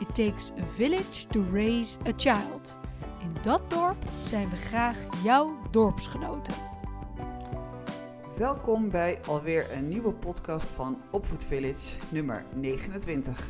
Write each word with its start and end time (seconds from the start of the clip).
It 0.00 0.14
takes 0.14 0.50
a 0.50 0.64
village 0.76 1.26
to 1.26 1.44
raise 1.52 1.98
a 2.06 2.12
child. 2.16 2.76
In 3.20 3.36
dat 3.42 3.70
dorp 3.70 3.96
zijn 4.22 4.50
we 4.50 4.56
graag 4.56 4.96
jouw 5.22 5.58
dorpsgenoten. 5.70 6.54
Welkom 8.36 8.90
bij 8.90 9.18
alweer 9.26 9.72
een 9.72 9.86
nieuwe 9.86 10.12
podcast 10.12 10.70
van 10.70 10.98
Opvoed 11.10 11.44
Village, 11.44 11.96
nummer 12.10 12.44
29. 12.54 13.48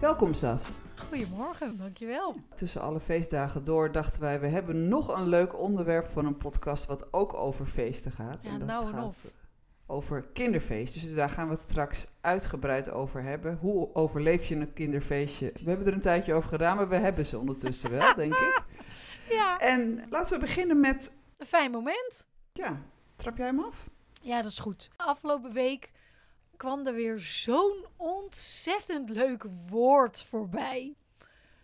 Welkom 0.00 0.32
Sas. 0.32 0.66
Goedemorgen, 1.08 1.76
dankjewel. 1.76 2.34
Tussen 2.54 2.80
alle 2.80 3.00
feestdagen 3.00 3.64
door 3.64 3.92
dachten 3.92 4.20
wij, 4.20 4.40
we 4.40 4.46
hebben 4.46 4.88
nog 4.88 5.16
een 5.16 5.26
leuk 5.28 5.58
onderwerp 5.58 6.06
voor 6.06 6.24
een 6.24 6.36
podcast 6.36 6.86
wat 6.86 7.12
ook 7.12 7.34
over 7.34 7.66
feesten 7.66 8.12
gaat. 8.12 8.42
Ja, 8.42 8.50
en 8.50 8.58
dat 8.58 8.68
nou 8.68 8.86
en 8.86 8.92
gaat 8.92 9.04
of. 9.04 9.26
Over 9.90 10.22
kinderfeest. 10.32 10.94
Dus 10.94 11.14
daar 11.14 11.28
gaan 11.30 11.44
we 11.44 11.50
het 11.52 11.60
straks 11.62 12.06
uitgebreid 12.20 12.90
over 12.90 13.22
hebben. 13.22 13.56
Hoe 13.60 13.94
overleef 13.94 14.46
je 14.48 14.54
een 14.54 14.72
kinderfeestje? 14.72 15.52
We 15.64 15.68
hebben 15.68 15.86
er 15.86 15.92
een 15.92 16.00
tijdje 16.00 16.34
over 16.34 16.48
gedaan, 16.48 16.76
maar 16.76 16.88
we 16.88 16.96
hebben 16.96 17.26
ze 17.26 17.38
ondertussen 17.38 17.90
wel, 17.90 18.14
denk 18.14 18.34
ik. 18.34 18.62
Ja, 19.30 19.58
En 19.58 20.06
laten 20.10 20.34
we 20.34 20.40
beginnen 20.46 20.80
met, 20.80 21.16
een 21.36 21.46
fijn 21.46 21.70
moment. 21.70 22.28
ja, 22.52 22.82
trap 23.16 23.36
jij 23.36 23.46
hem 23.46 23.60
af? 23.64 23.88
Ja, 24.22 24.42
dat 24.42 24.50
is 24.50 24.58
goed. 24.58 24.90
Afgelopen 24.96 25.52
week 25.52 25.90
kwam 26.56 26.86
er 26.86 26.94
weer 26.94 27.18
zo'n 27.20 27.84
ontzettend 27.96 29.08
leuk 29.10 29.44
woord 29.68 30.24
voorbij. 30.24 30.94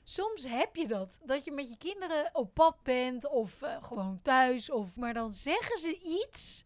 Soms 0.02 0.48
heb 0.48 0.76
je 0.76 0.86
dat, 0.88 1.18
dat 1.24 1.44
je 1.44 1.52
met 1.52 1.68
je 1.68 1.76
kinderen 1.76 2.30
op 2.32 2.54
pad 2.54 2.76
bent 2.82 3.28
of 3.28 3.62
eh, 3.62 3.76
gewoon 3.82 4.18
thuis, 4.22 4.70
of, 4.70 4.96
maar 4.96 5.14
dan 5.14 5.32
zeggen 5.32 5.78
ze 5.78 5.98
iets. 6.24 6.64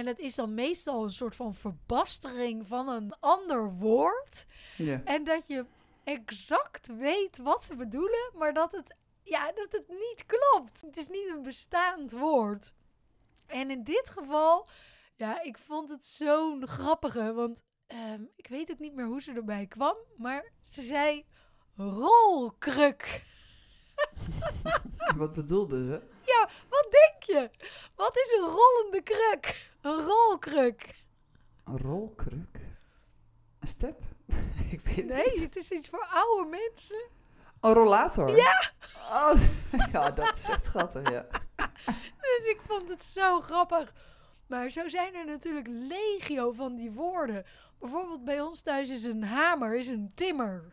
En 0.00 0.06
het 0.06 0.18
is 0.18 0.34
dan 0.34 0.54
meestal 0.54 1.02
een 1.02 1.10
soort 1.10 1.36
van 1.36 1.54
verbastering 1.54 2.66
van 2.66 2.88
een 2.88 3.12
ander 3.20 3.72
woord. 3.72 4.46
Ja. 4.76 5.02
En 5.04 5.24
dat 5.24 5.46
je 5.46 5.64
exact 6.04 6.86
weet 6.96 7.38
wat 7.38 7.64
ze 7.64 7.76
bedoelen, 7.76 8.30
maar 8.34 8.52
dat 8.52 8.72
het, 8.72 8.96
ja, 9.22 9.52
dat 9.52 9.72
het 9.72 9.88
niet 9.88 10.24
klopt. 10.26 10.80
Het 10.80 10.96
is 10.96 11.08
niet 11.08 11.28
een 11.28 11.42
bestaand 11.42 12.12
woord. 12.12 12.74
En 13.46 13.70
in 13.70 13.84
dit 13.84 14.10
geval, 14.10 14.68
ja, 15.16 15.42
ik 15.42 15.58
vond 15.58 15.90
het 15.90 16.04
zo'n 16.04 16.66
grappige, 16.66 17.32
want 17.32 17.62
ehm, 17.86 18.22
ik 18.36 18.46
weet 18.46 18.70
ook 18.70 18.78
niet 18.78 18.94
meer 18.94 19.06
hoe 19.06 19.22
ze 19.22 19.32
erbij 19.32 19.66
kwam, 19.66 19.96
maar 20.16 20.52
ze 20.62 20.82
zei 20.82 21.26
rolkruk. 21.76 23.24
Wat 25.16 25.32
bedoelde 25.32 25.84
ze? 25.84 26.02
Ja, 26.26 26.48
wat 26.68 26.86
denk 26.90 27.22
je? 27.22 27.50
Wat 27.96 28.16
is 28.16 28.32
een 28.38 28.48
rollende 28.48 29.02
kruk? 29.02 29.69
Een 29.80 30.04
rolkruk. 30.04 30.94
Een 31.64 31.78
rolkruk? 31.78 32.58
Een 33.58 33.68
step? 33.68 34.00
ik 34.70 34.80
weet 34.80 34.96
het 34.96 35.06
Nee, 35.06 35.24
niet. 35.24 35.42
het 35.42 35.56
is 35.56 35.70
iets 35.70 35.88
voor 35.88 36.06
oude 36.10 36.48
mensen. 36.50 37.08
Een 37.60 37.72
rollator? 37.72 38.36
Ja! 38.36 38.70
Oh, 39.10 39.32
ja, 39.92 40.10
dat 40.10 40.36
is 40.36 40.48
echt 40.48 40.64
schattig, 40.64 41.10
ja. 41.10 41.26
Dus 42.20 42.46
ik 42.48 42.60
vond 42.66 42.88
het 42.88 43.02
zo 43.04 43.40
grappig. 43.40 43.92
Maar 44.46 44.68
zo 44.70 44.88
zijn 44.88 45.14
er 45.14 45.26
natuurlijk 45.26 45.66
legio 45.68 46.52
van 46.52 46.76
die 46.76 46.90
woorden. 46.92 47.44
Bijvoorbeeld 47.78 48.24
bij 48.24 48.40
ons 48.40 48.60
thuis 48.62 48.88
is 48.90 49.04
een 49.04 49.24
hamer 49.24 49.78
is 49.78 49.86
een 49.86 50.12
timmer. 50.14 50.72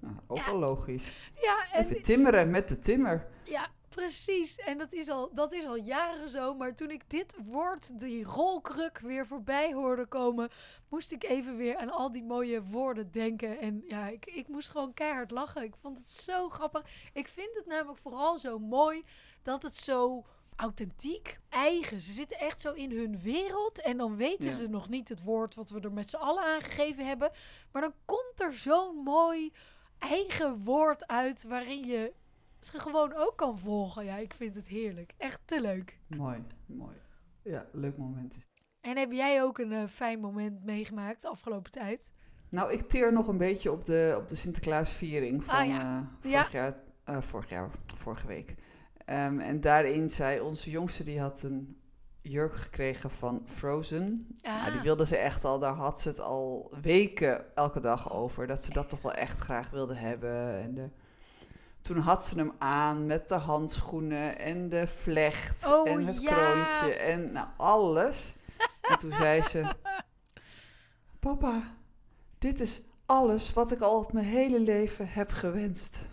Nou, 0.00 0.14
ook 0.26 0.36
Ja. 0.38 0.44
wel 0.44 0.58
logisch. 0.58 1.12
Ja, 1.40 1.66
en 1.72 1.84
Even 1.84 2.02
timmeren 2.02 2.50
met 2.50 2.68
de 2.68 2.78
timmer. 2.80 3.26
ja, 3.44 3.66
precies. 3.94 4.56
En 4.56 4.78
dat 4.78 4.92
is, 4.92 5.08
al, 5.08 5.30
dat 5.34 5.52
is 5.52 5.66
al 5.66 5.76
jaren 5.76 6.28
zo. 6.28 6.54
Maar 6.54 6.74
toen 6.74 6.90
ik 6.90 7.10
dit 7.10 7.36
woord, 7.44 7.98
die 7.98 8.24
rolkruk, 8.24 8.98
weer 8.98 9.26
voorbij 9.26 9.72
hoorde 9.72 10.06
komen, 10.06 10.50
moest 10.88 11.12
ik 11.12 11.24
even 11.24 11.56
weer 11.56 11.76
aan 11.76 11.90
al 11.90 12.12
die 12.12 12.24
mooie 12.24 12.62
woorden 12.62 13.10
denken. 13.10 13.58
En 13.58 13.82
ja, 13.86 14.08
ik, 14.08 14.26
ik 14.26 14.48
moest 14.48 14.70
gewoon 14.70 14.94
keihard 14.94 15.30
lachen. 15.30 15.62
Ik 15.62 15.76
vond 15.76 15.98
het 15.98 16.08
zo 16.08 16.48
grappig. 16.48 16.84
Ik 17.12 17.28
vind 17.28 17.54
het 17.54 17.66
namelijk 17.66 17.98
vooral 17.98 18.38
zo 18.38 18.58
mooi 18.58 19.04
dat 19.42 19.62
het 19.62 19.76
zo 19.76 20.24
authentiek, 20.56 21.40
eigen. 21.48 22.00
Ze 22.00 22.12
zitten 22.12 22.38
echt 22.38 22.60
zo 22.60 22.72
in 22.72 22.90
hun 22.90 23.20
wereld 23.20 23.80
en 23.80 23.96
dan 23.96 24.16
weten 24.16 24.50
Ja. 24.50 24.56
ze 24.56 24.68
nog 24.68 24.88
niet 24.88 25.08
het 25.08 25.22
woord 25.22 25.54
wat 25.54 25.70
we 25.70 25.80
er 25.80 25.92
met 25.92 26.10
z'n 26.10 26.16
allen 26.16 26.42
aangegeven 26.44 27.06
hebben. 27.06 27.30
Maar 27.72 27.82
dan 27.82 27.94
komt 28.04 28.40
er 28.40 28.52
zo'n 28.54 28.96
mooi 28.96 29.52
eigen 29.98 30.64
woord 30.64 31.06
uit 31.06 31.44
waarin 31.44 31.86
je 31.86 32.12
ze 32.60 32.78
gewoon 32.78 33.12
ook 33.16 33.36
kan 33.36 33.58
volgen. 33.58 34.04
Ja, 34.04 34.16
ik 34.16 34.34
vind 34.34 34.54
het 34.54 34.66
heerlijk. 34.68 35.14
Echt 35.16 35.40
te 35.44 35.60
leuk. 35.60 35.98
Mooi, 36.06 36.44
mooi. 36.66 36.96
Ja, 37.42 37.66
leuk 37.72 37.96
moment. 37.96 38.38
En 38.80 38.96
heb 38.96 39.12
jij 39.12 39.42
ook 39.42 39.58
een 39.58 39.72
eh, 39.72 39.86
fijn 39.86 40.20
moment 40.20 40.64
meegemaakt 40.64 41.22
de 41.22 41.28
afgelopen 41.28 41.70
tijd? 41.70 42.10
Nou, 42.48 42.72
ik 42.72 42.88
teer 42.88 43.12
nog 43.12 43.28
een 43.28 43.38
beetje 43.38 43.72
op 43.72 43.84
de, 43.84 44.14
op 44.18 44.28
de 44.28 44.34
Sinterklaasviering 44.34 45.44
van 45.44 45.54
Ah, 45.54 45.66
ja. 45.66 45.80
eh, 46.00 46.06
vorig, 46.20 46.52
Ja. 46.52 46.58
jaar, 46.60 46.74
eh, 47.04 47.20
vorig 47.22 47.48
jaar, 47.48 47.70
vorige 47.94 48.26
week. 48.26 48.54
Ehm, 49.04 49.38
en 49.38 49.60
daarin 49.60 50.10
zei 50.10 50.40
onze 50.40 50.70
jongste, 50.70 51.04
die 51.04 51.20
had 51.20 51.42
een 51.42 51.80
jurk 52.22 52.54
gekregen 52.54 53.10
van 53.10 53.42
Frozen. 53.46 54.26
Ah. 54.42 54.60
Nou, 54.60 54.72
die 54.72 54.80
wilde 54.80 55.06
ze 55.06 55.16
echt 55.16 55.44
al, 55.44 55.58
daar 55.58 55.74
had 55.74 56.00
ze 56.00 56.08
het 56.08 56.20
al 56.20 56.72
weken 56.80 57.54
elke 57.56 57.80
dag 57.80 58.12
over. 58.12 58.46
Dat 58.46 58.64
ze 58.64 58.72
dat 58.72 58.88
toch 58.88 59.02
wel 59.02 59.12
echt 59.14 59.38
graag 59.38 59.70
wilde 59.70 59.94
hebben. 59.94 60.58
En 60.60 60.74
de, 60.74 60.90
toen 61.80 61.98
had 61.98 62.24
ze 62.24 62.38
hem 62.38 62.52
aan 62.58 63.06
met 63.06 63.28
de 63.28 63.34
handschoenen 63.34 64.38
en 64.38 64.68
de 64.68 64.86
vlecht 64.86 65.70
Oh, 65.70 65.88
en 65.88 66.06
het 66.06 66.20
ja. 66.20 66.34
kroontje 66.34 66.94
en 66.94 67.32
nou, 67.32 67.48
alles. 67.56 68.34
En 68.80 68.98
toen 68.98 69.12
zei 69.12 69.42
ze, 69.42 69.72
papa, 71.20 71.62
dit 72.38 72.60
is 72.60 72.82
alles 73.06 73.52
wat 73.52 73.72
ik 73.72 73.80
al 73.80 74.10
mijn 74.12 74.26
hele 74.26 74.60
leven 74.60 75.08
heb 75.08 75.30
gewenst. 75.30 76.06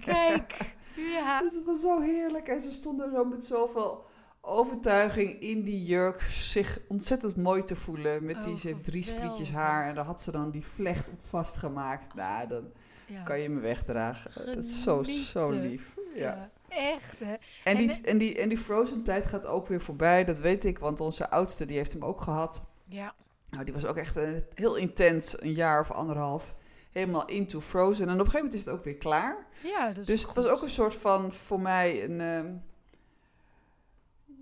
Kijk. 0.00 0.76
Ja. 0.96 1.40
Dus 1.42 1.54
het 1.54 1.64
was 1.64 1.80
zo 1.80 2.00
heerlijk. 2.00 2.48
En 2.48 2.60
ze 2.60 2.70
stonden 2.70 3.10
zo 3.10 3.24
met 3.24 3.44
zoveel 3.44 4.06
overtuiging 4.40 5.40
in 5.40 5.62
die 5.62 5.84
jurk 5.84 6.22
zich 6.22 6.80
ontzettend 6.88 7.36
mooi 7.36 7.62
te 7.62 7.76
voelen. 7.76 8.24
Met 8.24 8.42
die, 8.42 8.52
Oh, 8.52 8.58
ze 8.58 8.66
heeft 8.66 8.84
drie 8.84 9.02
sprietjes 9.02 9.52
haar 9.52 9.88
en 9.88 9.94
daar 9.94 10.04
had 10.04 10.22
ze 10.22 10.30
dan 10.30 10.50
die 10.50 10.66
vlecht 10.66 11.10
op 11.10 11.18
vastgemaakt. 11.20 12.14
Nou, 12.14 12.48
dan 12.48 12.72
ja. 13.08 13.22
kan 13.22 13.40
je 13.40 13.48
me 13.48 13.60
wegdragen. 13.60 14.46
Dat 14.46 14.64
is 14.64 14.82
zo, 14.82 15.02
zo 15.02 15.50
lief. 15.50 15.94
Ja. 16.14 16.50
Echt 16.68 17.18
hè. 17.20 17.32
En, 17.32 17.38
En 17.64 17.76
die, 17.76 17.86
de- 17.86 18.00
en, 18.08 18.18
die, 18.18 18.38
en 18.38 18.48
die 18.48 18.58
Frozen 18.58 19.02
tijd 19.02 19.26
gaat 19.26 19.46
ook 19.46 19.66
weer 19.66 19.80
voorbij, 19.80 20.24
dat 20.24 20.38
weet 20.38 20.64
ik. 20.64 20.78
Want 20.78 21.00
onze 21.00 21.30
oudste, 21.30 21.64
die 21.66 21.76
heeft 21.76 21.92
hem 21.92 22.04
ook 22.04 22.20
gehad. 22.20 22.62
Ja. 22.84 23.14
Nou, 23.50 23.64
die 23.64 23.74
was 23.74 23.86
ook 23.86 23.96
echt 23.96 24.16
eh, 24.16 24.28
heel 24.54 24.76
intens, 24.76 25.42
een 25.42 25.52
jaar 25.52 25.80
of 25.80 25.90
anderhalf. 25.90 26.54
Helemaal 26.92 27.26
into 27.26 27.60
Frozen. 27.60 28.08
En 28.08 28.12
op 28.14 28.18
een 28.18 28.30
gegeven 28.30 28.44
moment 28.44 28.54
is 28.60 28.64
het 28.64 28.74
ook 28.74 28.84
weer 28.84 28.96
klaar. 28.96 29.46
Ja, 29.62 29.92
dus, 29.92 30.06
Dus 30.06 30.22
het 30.22 30.34
was 30.34 30.46
ook 30.46 30.62
een 30.62 30.68
soort 30.68 30.94
van, 30.94 31.32
voor 31.32 31.60
mij, 31.60 32.04
een... 32.04 32.20
ehm, 32.20 32.52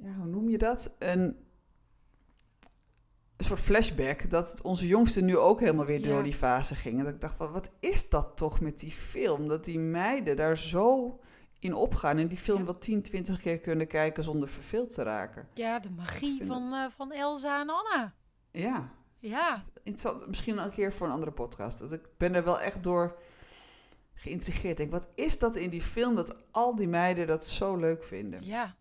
ja, 0.03 0.13
hoe 0.19 0.27
noem 0.27 0.49
je 0.51 0.59
dat? 0.59 0.91
Een, 0.99 1.37
een 3.37 3.45
soort 3.45 3.61
flashback. 3.61 4.31
Dat 4.31 4.61
onze 4.63 4.87
jongsten 4.87 5.25
nu 5.25 5.37
ook 5.37 5.61
helemaal 5.61 5.85
weer 5.85 6.03
door 6.03 6.17
Ja. 6.17 6.23
die 6.23 6.35
fase 6.35 6.75
gingen. 6.75 7.05
Dat 7.05 7.15
ik 7.15 7.21
dacht, 7.21 7.37
van, 7.37 7.53
wat 7.53 7.71
is 7.81 8.09
dat 8.09 8.37
toch 8.37 8.61
met 8.61 8.79
die 8.79 8.91
film? 8.91 9.49
Dat 9.49 9.65
die 9.65 9.79
meiden 9.79 10.37
daar 10.37 10.59
zo 10.59 11.21
in 11.59 11.75
opgaan. 11.75 12.19
En 12.19 12.29
die 12.29 12.39
film 12.39 12.59
Ja. 12.59 12.65
wel 12.65 12.79
10, 12.79 13.03
20 13.03 13.41
keer 13.41 13.59
kunnen 13.59 13.87
kijken 13.87 14.25
zonder 14.25 14.49
verveeld 14.49 14.95
te 14.95 15.03
raken. 15.03 15.49
Ja, 15.55 15.79
de 15.79 15.91
magie 15.91 16.47
van, 16.47 16.73
eh, 16.73 16.85
van 16.97 17.13
Elsa 17.13 17.61
en 17.61 17.69
Anna. 17.71 18.13
Ja, 18.51 18.91
Ja, 19.19 19.61
interessant. 19.83 20.27
Misschien 20.29 20.59
een 20.59 20.71
keer 20.71 20.93
voor 20.93 21.07
een 21.07 21.13
andere 21.13 21.33
podcast. 21.33 21.79
Dat 21.79 21.93
ik 21.93 22.09
ben 22.17 22.35
er 22.35 22.45
wel 22.45 22.61
echt 22.61 22.83
door 22.83 23.17
geïntrigeerd. 24.15 24.71
Ik 24.71 24.77
denk, 24.77 24.91
wat 24.91 25.09
is 25.15 25.39
dat 25.39 25.57
in 25.57 25.71
die 25.71 25.83
film 25.83 26.15
dat 26.15 26.37
al 26.51 26.75
die 26.77 26.89
meiden 26.89 27.27
dat 27.27 27.47
zo 27.47 27.77
leuk 27.77 28.05
vinden? 28.05 28.45
ja. 28.45 28.75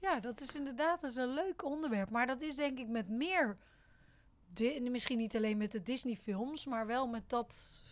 Ja, 0.00 0.20
dat 0.20 0.40
is 0.40 0.54
inderdaad 0.56 1.00
dat 1.00 1.10
is 1.10 1.16
een 1.16 1.34
leuk 1.34 1.64
onderwerp. 1.64 2.10
Maar 2.10 2.26
dat 2.26 2.40
is 2.40 2.56
denk 2.56 2.78
ik 2.78 2.88
met 2.88 3.08
meer... 3.08 3.56
Misschien 4.90 5.18
niet 5.18 5.36
alleen 5.36 5.56
met 5.56 5.72
de 5.72 5.82
Disney-films, 5.82 6.66
maar 6.66 6.86
wel 6.86 7.06
met 7.06 7.22
dat... 7.26 7.82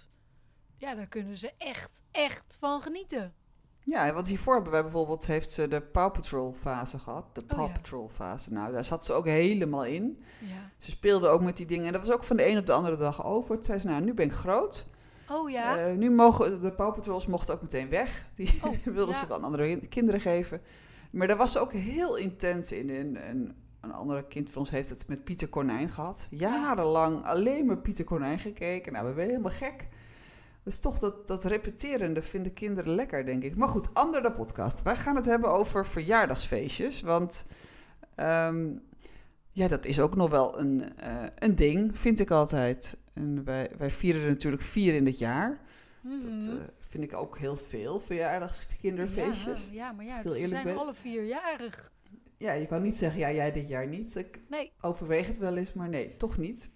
Ja, 0.79 0.95
daar 0.95 1.07
kunnen 1.07 1.37
ze 1.37 1.53
echt, 1.59 2.03
echt 2.11 2.57
van 2.61 2.81
genieten. 2.81 3.35
Ja, 3.87 4.13
want 4.13 4.27
hiervoor 4.27 4.55
hebben 4.55 4.73
wij 4.73 4.83
bijvoorbeeld, 4.83 5.27
heeft 5.27 5.51
ze 5.51 5.69
de 5.69 5.81
Paw 5.81 6.13
Patrol 6.13 6.53
fase 6.53 6.99
gehad. 6.99 7.35
De 7.35 7.45
Paw 7.45 7.61
Oh 7.61 7.67
ja. 7.67 7.73
Patrol 7.73 8.09
fase. 8.09 8.53
Nou, 8.53 8.73
daar 8.73 8.85
zat 8.85 9.05
ze 9.05 9.13
ook 9.13 9.27
helemaal 9.27 9.85
in. 9.85 10.23
Ja. 10.41 10.71
Ze 10.79 10.91
speelde 10.91 11.29
ook 11.29 11.43
met 11.43 11.57
die 11.57 11.67
dingen. 11.67 11.87
En 11.87 11.93
dat 11.93 12.01
was 12.01 12.11
ook 12.11 12.25
van 12.25 12.37
de 12.37 12.49
een 12.49 12.59
op 12.59 12.67
de 12.67 12.73
andere 12.73 12.97
dag 12.97 13.25
over. 13.25 13.55
Toen 13.55 13.65
zei 13.65 13.79
ze, 13.79 13.87
nou, 13.87 14.03
nu 14.03 14.15
ben 14.15 14.27
ik 14.27 14.33
groot. 14.33 14.87
Oh 15.31 15.51
ja? 15.51 15.79
Eh, 15.79 15.97
nu 15.97 16.11
mogen 16.11 16.61
de 16.63 16.73
Paw 16.73 16.95
Patrols 16.95 17.27
mochten 17.27 17.55
ook 17.55 17.63
meteen 17.63 17.89
weg. 17.89 18.27
Die 18.35 18.61
Oh, 18.63 18.73
wilden 18.85 19.15
ja. 19.15 19.27
ze 19.27 19.35
aan 19.35 19.45
andere 19.45 19.89
kinderen 19.89 20.21
geven. 20.21 20.61
Maar 21.11 21.27
daar 21.27 21.37
was 21.37 21.53
ze 21.53 21.59
ook 21.59 21.73
heel 21.73 22.17
intens 22.17 22.73
in. 22.73 22.91
En, 22.91 23.17
en 23.17 23.57
een 23.89 23.95
andere 23.95 24.27
kind 24.27 24.51
van 24.51 24.61
ons 24.61 24.71
heeft 24.71 24.89
het 24.89 25.09
met 25.09 25.25
Pieter 25.25 25.49
Konijn 25.49 25.89
gehad. 25.89 26.27
Jarenlang 26.31 27.25
alleen 27.25 27.67
maar 27.67 27.79
Pieter 27.79 28.05
Konijn 28.05 28.39
gekeken. 28.39 28.93
Nou, 28.93 29.07
we 29.07 29.13
werden 29.13 29.31
helemaal 29.35 29.57
gek. 29.59 29.89
Dus 30.63 30.79
toch 30.79 30.99
dat, 30.99 31.27
dat 31.27 31.45
repeterende 31.45 32.23
vinden 32.23 32.53
kinderen 32.53 32.95
lekker, 32.95 33.27
denk 33.27 33.43
ik. 33.43 33.57
Maar 33.57 33.69
goed, 33.69 33.95
ander 33.95 34.23
de 34.23 34.33
podcast. 34.33 34.83
Wij 34.83 34.97
gaan 34.97 35.17
het 35.17 35.25
hebben 35.25 35.51
over 35.53 35.87
verjaardagsfeestjes. 35.87 37.01
Want 37.03 37.47
ehm, 38.15 38.67
ja, 39.53 39.69
dat 39.69 39.85
is 39.85 40.01
ook 40.01 40.17
nog 40.17 40.31
wel 40.31 40.59
een, 40.59 40.97
eh, 40.99 41.15
een 41.39 41.57
ding, 41.57 41.99
vind 41.99 42.21
ik 42.21 42.31
altijd. 42.31 42.97
En 43.13 43.45
wij, 43.45 43.71
wij 43.79 43.91
vieren 43.91 44.23
er 44.23 44.29
natuurlijk 44.29 44.63
vier 44.63 44.95
in 44.95 45.07
het 45.07 45.19
jaar. 45.19 45.61
Dat 46.03 46.23
Mhm. 46.33 46.41
eh, 46.51 46.55
vind 46.81 47.05
ik 47.05 47.17
ook 47.17 47.39
heel 47.39 47.57
veel, 47.57 48.01
verjaardagskinderfeestjes. 48.01 49.69
Ja, 49.69 49.75
ja, 49.75 49.93
maar 49.93 50.05
ja, 50.05 50.23
ze 50.29 50.47
zijn 50.47 50.65
ben. 50.65 50.77
alle 50.79 50.95
vierjarig. 50.95 51.93
Ja, 52.39 52.53
je 52.53 52.67
kan 52.67 52.83
niet 52.83 52.97
zeggen, 52.97 53.21
ja, 53.21 53.31
jij 53.33 53.53
dit 53.53 53.69
jaar 53.69 53.87
niet. 53.87 54.15
Ik 54.17 54.41
Nee, 54.49 54.73
overweeg 54.81 55.27
het 55.27 55.39
wel 55.39 55.57
eens, 55.57 55.73
maar 55.73 55.89
nee, 55.89 56.17
toch 56.17 56.37
niet. 56.37 56.71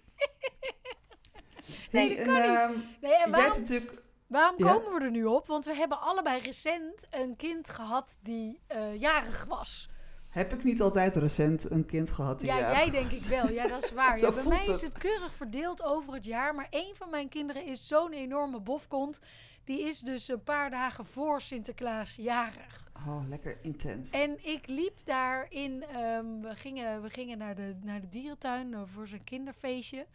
Nee, 1.91 2.07
Hey, 2.07 2.09
dat 2.09 2.17
en, 2.17 2.33
kan 2.33 2.49
niet. 2.49 2.57
ehm, 2.59 2.71
nee 2.71 2.79
en 3.01 3.09
jij 3.09 3.17
hebt 3.19 3.31
waarom, 3.31 3.57
natuurlijk... 3.57 4.03
waarom 4.27 4.55
Ja? 4.57 4.73
komen 4.73 4.99
we 4.99 5.05
er 5.05 5.11
nu 5.11 5.25
op? 5.25 5.47
Want 5.47 5.65
we 5.65 5.73
hebben 5.75 6.01
allebei 6.01 6.41
recent 6.41 7.07
een 7.09 7.35
kind 7.35 7.69
gehad 7.69 8.17
die 8.21 8.59
eh, 8.67 8.99
jarig 8.99 9.45
was. 9.45 9.89
Heb 10.29 10.53
ik 10.53 10.63
niet 10.63 10.81
altijd 10.81 11.15
recent 11.15 11.71
een 11.71 11.85
kind 11.85 12.11
gehad 12.11 12.39
die 12.39 12.49
ja, 12.49 12.57
jij 12.71 12.89
denk 12.89 13.11
ik 13.11 13.23
wel. 13.23 13.49
Ja, 13.49 13.67
dat 13.67 13.83
is 13.83 13.91
waar. 13.91 14.19
Ja, 14.21 14.31
bij 14.31 14.43
mij 14.43 14.59
is 14.61 14.67
het. 14.67 14.81
het 14.81 14.97
keurig 14.97 15.33
verdeeld 15.33 15.83
over 15.83 16.13
het 16.13 16.25
jaar. 16.25 16.55
Maar 16.55 16.67
één 16.69 16.95
van 16.95 17.09
mijn 17.09 17.29
kinderen 17.29 17.65
is 17.65 17.87
zo'n 17.87 18.13
enorme 18.13 18.59
bofkont. 18.59 19.19
Die 19.63 19.81
is 19.81 19.99
dus 19.99 20.27
een 20.27 20.43
paar 20.43 20.69
dagen 20.69 21.05
voor 21.05 21.41
Sinterklaas 21.41 22.15
jarig. 22.15 22.89
Oh, 23.07 23.27
lekker 23.27 23.57
intens. 23.61 24.11
En 24.11 24.45
ik 24.45 24.67
liep 24.67 25.05
daarin. 25.05 25.83
ehm 25.83 26.41
we 26.41 26.55
gingen, 26.55 27.01
we 27.01 27.09
gingen 27.09 27.37
naar, 27.37 27.55
de, 27.55 27.77
naar 27.81 28.01
de 28.01 28.09
dierentuin 28.09 28.73
eh, 28.73 28.81
voor 28.85 29.07
zijn 29.07 29.23
kinderfeestje. 29.23 30.07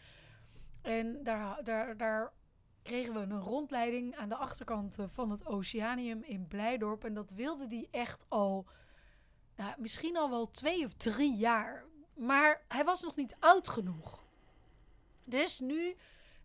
En 0.82 1.22
daar, 1.22 1.64
daar, 1.64 1.96
daar 1.96 2.32
kregen 2.82 3.14
we 3.14 3.20
een 3.20 3.40
rondleiding 3.40 4.16
aan 4.16 4.28
de 4.28 4.36
achterkant 4.36 4.98
eh, 4.98 5.04
van 5.08 5.30
het 5.30 5.46
Oceanium 5.46 6.22
in 6.22 6.46
Blijdorp. 6.48 7.04
En 7.04 7.14
dat 7.14 7.30
wilde 7.30 7.66
die 7.66 7.88
echt 7.90 8.24
al, 8.28 8.66
nou, 9.56 9.74
misschien 9.78 10.16
al 10.16 10.30
wel 10.30 10.50
twee 10.50 10.84
of 10.84 10.94
drie 10.94 11.36
jaar. 11.36 11.84
Maar 12.14 12.64
hij 12.68 12.84
was 12.84 13.02
nog 13.02 13.16
niet 13.16 13.36
oud 13.38 13.68
genoeg. 13.68 14.24
Dus 15.24 15.60
nu 15.60 15.96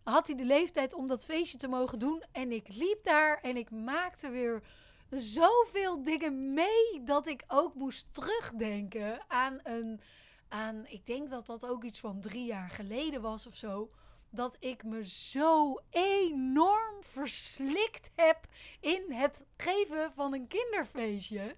had 0.04 0.26
hij 0.26 0.36
de 0.36 0.44
leeftijd 0.44 0.94
om 0.94 1.06
dat 1.06 1.24
feestje 1.24 1.58
te 1.58 1.68
mogen 1.68 1.98
doen. 1.98 2.22
En 2.32 2.52
ik 2.52 2.68
liep 2.68 2.98
daar 3.02 3.40
en 3.40 3.56
ik 3.56 3.70
maakte 3.70 4.30
weer 4.30 4.62
zoveel 5.10 6.02
dingen 6.02 6.52
mee 6.54 7.02
dat 7.04 7.26
ik 7.26 7.44
ook 7.48 7.74
moest 7.74 8.06
terugdenken 8.12 9.20
aan 9.28 9.60
een. 9.62 10.00
Aan, 10.48 10.86
ik 10.86 11.06
denk 11.06 11.30
dat 11.30 11.46
dat 11.46 11.66
ook 11.66 11.84
iets 11.84 12.00
van 12.00 12.20
drie 12.20 12.44
jaar 12.44 12.70
geleden 12.70 13.20
was 13.20 13.46
of 13.46 13.54
zo. 13.54 13.90
Dat 14.30 14.56
ik 14.58 14.84
me 14.84 15.04
zo 15.04 15.78
enorm 15.90 17.02
verslikt 17.02 18.10
heb 18.14 18.46
in 18.80 19.12
het 19.12 19.44
geven 19.56 20.12
van 20.14 20.34
een 20.34 20.46
kinderfeestje. 20.46 21.56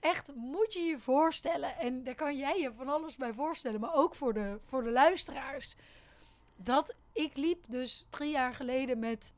Echt, 0.00 0.34
moet 0.34 0.72
je 0.72 0.80
je 0.80 0.98
voorstellen. 0.98 1.76
En 1.76 2.04
daar 2.04 2.14
kan 2.14 2.36
jij 2.36 2.60
je 2.60 2.72
van 2.74 2.88
alles 2.88 3.16
bij 3.16 3.32
voorstellen. 3.32 3.80
Maar 3.80 3.94
ook 3.94 4.14
voor 4.14 4.34
de, 4.34 4.58
voor 4.64 4.82
de 4.82 4.90
luisteraars. 4.90 5.74
Dat 6.58 6.94
ik 7.12 7.36
liep 7.36 7.64
dus 7.68 8.06
drie 8.10 8.30
jaar 8.30 8.54
geleden 8.54 8.98
met 8.98 9.32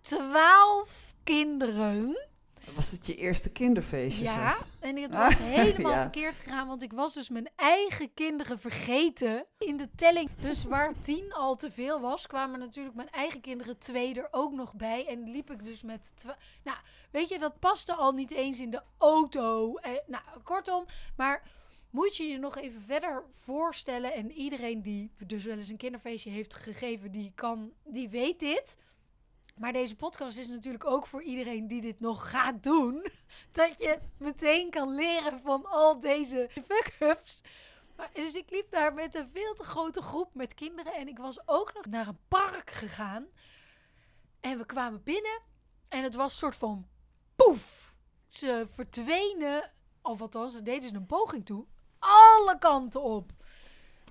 twaalf 0.00 1.14
kinderen. 1.24 2.26
Was 2.74 2.90
het 2.90 3.06
je 3.06 3.14
eerste 3.16 3.50
kinderfeestje? 3.50 4.24
Ja, 4.24 4.56
en 4.80 4.96
het 4.96 5.14
was 5.24 5.38
helemaal 5.38 5.92
Ja. 5.92 6.00
verkeerd 6.02 6.38
gegaan, 6.38 6.66
want 6.66 6.82
ik 6.82 6.92
was 6.92 7.14
dus 7.14 7.28
mijn 7.28 7.48
eigen 7.56 8.14
kinderen 8.14 8.58
vergeten 8.58 9.46
in 9.58 9.76
de 9.76 9.88
telling. 9.96 10.30
Dus 10.40 10.64
waar 10.64 10.92
tien 11.00 11.32
al 11.32 11.56
te 11.56 11.70
veel 11.70 12.00
was, 12.00 12.26
kwamen 12.26 12.58
natuurlijk 12.58 12.96
mijn 12.96 13.10
eigen 13.10 13.40
kinderen 13.40 13.78
twee 13.78 14.14
er 14.14 14.28
ook 14.30 14.52
nog 14.52 14.74
bij. 14.74 15.06
En 15.06 15.30
liep 15.30 15.50
ik 15.50 15.64
dus 15.64 15.82
met... 15.82 16.00
Nou, 16.64 16.78
weet 17.10 17.28
je, 17.28 17.38
dat 17.38 17.58
paste 17.58 17.94
al 17.94 18.12
niet 18.12 18.30
eens 18.30 18.60
in 18.60 18.70
de 18.70 18.82
auto. 18.98 19.74
Eh, 19.76 19.90
nou, 20.06 20.22
kortom, 20.44 20.84
maar 21.16 21.42
moet 21.90 22.16
je 22.16 22.24
je 22.24 22.38
nog 22.38 22.56
even 22.56 22.80
verder 22.80 23.24
voorstellen. 23.44 24.14
En 24.14 24.32
iedereen 24.32 24.82
die 24.82 25.10
dus 25.26 25.44
wel 25.44 25.56
eens 25.56 25.68
een 25.68 25.76
kinderfeestje 25.76 26.30
heeft 26.30 26.54
gegeven, 26.54 27.12
die, 27.12 27.32
kan, 27.34 27.72
die 27.84 28.08
weet 28.08 28.40
dit. 28.40 28.76
Maar 29.56 29.72
deze 29.72 29.96
podcast 29.96 30.38
is 30.38 30.48
natuurlijk 30.48 30.84
ook 30.84 31.06
voor 31.06 31.22
iedereen 31.22 31.66
die 31.66 31.80
dit 31.80 32.00
nog 32.00 32.30
gaat 32.30 32.62
doen. 32.62 33.06
Dat 33.52 33.78
je 33.78 33.98
meteen 34.18 34.70
kan 34.70 34.94
leren 34.94 35.40
van 35.40 35.66
al 35.66 36.00
deze 36.00 36.50
fuck-ups. 36.66 37.42
Dus 38.12 38.34
ik 38.34 38.50
liep 38.50 38.70
daar 38.70 38.94
met 38.94 39.14
een 39.14 39.30
veel 39.30 39.54
te 39.54 39.64
grote 39.64 40.02
groep 40.02 40.34
met 40.34 40.54
kinderen. 40.54 40.94
En 40.94 41.08
ik 41.08 41.18
was 41.18 41.48
ook 41.48 41.74
nog 41.74 41.86
naar 41.86 42.06
een 42.08 42.18
park 42.28 42.70
gegaan. 42.70 43.26
En 44.40 44.58
we 44.58 44.66
kwamen 44.66 45.02
binnen. 45.02 45.40
En 45.88 46.02
het 46.02 46.14
was 46.14 46.32
een 46.32 46.38
soort 46.38 46.56
van 46.56 46.88
poef. 47.36 47.94
Ze 48.26 48.66
verdwenen, 48.74 49.72
of 50.02 50.20
althans, 50.20 50.52
ze 50.52 50.62
deden 50.62 50.88
ze 50.88 50.94
een 50.94 51.06
poging 51.06 51.46
toe. 51.46 51.66
Alle 52.08 52.58
kanten 52.58 53.02
op. 53.02 53.32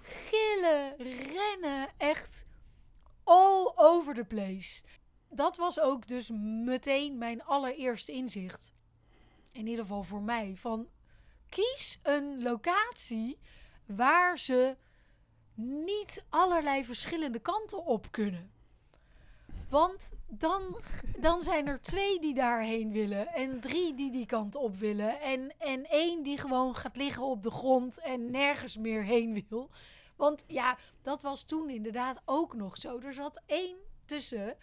Gillen, 0.01 0.95
rennen, 0.97 1.89
echt 1.97 2.45
all 3.23 3.73
over 3.75 4.13
the 4.13 4.23
place 4.23 4.83
dat 5.35 5.57
was 5.57 5.79
ook 5.79 6.07
dus 6.07 6.29
meteen 6.63 7.17
mijn 7.17 7.43
allereerste 7.43 8.11
inzicht. 8.11 8.73
In 9.51 9.67
ieder 9.67 9.81
geval 9.81 10.03
voor 10.03 10.21
mij. 10.21 10.53
Van 10.55 10.87
kies 11.49 11.99
een 12.03 12.41
locatie 12.41 13.39
waar 13.85 14.39
ze 14.39 14.77
niet 15.53 16.25
allerlei 16.29 16.85
verschillende 16.85 17.39
kanten 17.39 17.85
op 17.85 18.11
kunnen. 18.11 18.51
Want 19.69 20.11
dan, 20.27 20.77
dan 21.19 21.41
zijn 21.41 21.67
er 21.67 21.81
twee 21.81 22.19
die 22.19 22.33
daarheen 22.33 22.91
willen. 22.91 23.27
En 23.27 23.59
drie 23.59 23.93
die 23.93 24.11
die 24.11 24.25
kant 24.25 24.55
op 24.55 24.75
willen. 24.75 25.21
En, 25.21 25.53
en 25.57 25.85
één 25.89 26.23
die 26.23 26.37
gewoon 26.37 26.75
gaat 26.75 26.95
liggen 26.95 27.23
op 27.23 27.43
de 27.43 27.51
grond 27.51 27.99
en 27.99 28.31
nergens 28.31 28.77
meer 28.77 29.03
heen 29.03 29.45
wil. 29.49 29.69
Want 30.15 30.43
ja, 30.47 30.77
dat 31.01 31.21
was 31.21 31.43
toen 31.43 31.69
inderdaad 31.69 32.21
ook 32.25 32.53
nog 32.53 32.77
zo. 32.77 32.99
Er 32.99 33.13
zat 33.13 33.41
één 33.45 33.75
tussen 34.05 34.55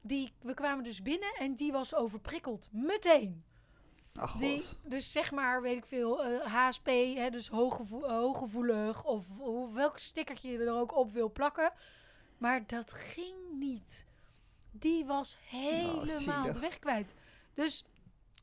die, 0.00 0.32
we 0.42 0.54
kwamen 0.54 0.84
dus 0.84 1.02
binnen 1.02 1.34
en 1.38 1.54
die 1.54 1.72
was 1.72 1.94
overprikkeld. 1.94 2.68
Meteen. 2.72 3.44
Ach, 4.14 4.36
Die, 4.36 4.60
god. 4.60 4.76
dus 4.82 5.12
zeg 5.12 5.32
maar, 5.32 5.62
weet 5.62 5.76
ik 5.76 5.84
veel, 5.84 6.24
eh, 6.24 6.54
HSP, 6.54 6.86
hè, 7.14 7.30
dus 7.30 7.48
hooggevo- 7.48 8.08
hooggevoelig. 8.08 9.04
Of, 9.04 9.24
of 9.40 9.72
welk 9.74 9.98
stickertje 9.98 10.50
je 10.50 10.58
er 10.58 10.74
ook 10.74 10.96
op 10.96 11.12
wil 11.12 11.32
plakken. 11.32 11.72
Maar 12.38 12.66
dat 12.66 12.92
ging 12.92 13.36
niet. 13.58 14.06
Die 14.78 15.04
was 15.04 15.36
helemaal 15.48 16.06
zielig. 16.06 16.52
de 16.52 16.58
weg 16.58 16.78
kwijt. 16.78 17.14
Dus, 17.54 17.84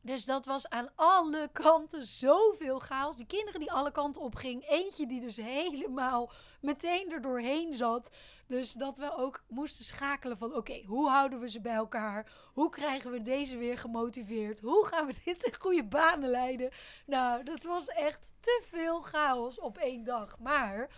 dus 0.02 0.26
dat 0.26 0.46
was 0.46 0.70
aan 0.70 0.90
alle 0.96 1.50
kanten 1.52 2.04
zoveel 2.04 2.80
chaos. 2.80 3.16
Die 3.16 3.26
kinderen 3.26 3.60
die 3.60 3.72
alle 3.72 3.92
kanten 3.92 4.22
op 4.22 4.36
ging. 4.36 4.68
Eentje 4.68 5.08
die 5.08 5.20
dus 5.20 5.36
helemaal 5.38 6.32
meteen 6.62 7.12
er 7.12 7.22
doorheen 7.22 7.74
zat. 7.74 8.10
Dus 8.48 8.72
dat 8.72 8.98
we 8.98 9.18
ook 9.18 9.44
moesten 9.48 9.86
schakelen 9.86 10.38
van... 10.38 10.56
oké, 10.56 10.84
hoe 10.86 11.10
houden 11.10 11.40
we 11.40 11.50
ze 11.50 11.62
bij 11.62 11.74
elkaar? 11.74 12.32
Hoe 12.54 12.70
krijgen 12.70 13.12
we 13.12 13.22
deze 13.22 13.58
weer 13.58 13.78
gemotiveerd? 13.78 14.60
Hoe 14.60 14.86
gaan 14.86 15.06
we 15.06 15.14
dit 15.26 15.44
in 15.44 15.56
goede 15.60 15.86
banen 15.86 16.30
leiden? 16.30 16.72
Nou, 17.06 17.44
dat 17.44 17.64
was 17.64 17.88
echt 17.88 18.30
te 18.40 18.64
veel 18.70 19.02
chaos 19.02 19.60
op 19.60 19.78
één 19.78 20.04
dag. 20.04 20.40
Maar 20.40 20.90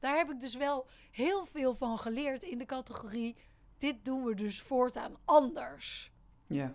daar 0.00 0.16
heb 0.16 0.30
ik 0.30 0.40
dus 0.40 0.54
wel 0.54 0.86
heel 1.10 1.44
veel 1.44 1.74
van 1.74 1.98
geleerd 1.98 2.42
in 2.42 2.58
de 2.58 2.66
categorie... 2.66 3.36
dit 3.82 4.04
doen 4.04 4.24
we 4.24 4.34
dus 4.34 4.62
voortaan 4.62 5.16
anders. 5.24 6.12
Ja. 6.46 6.74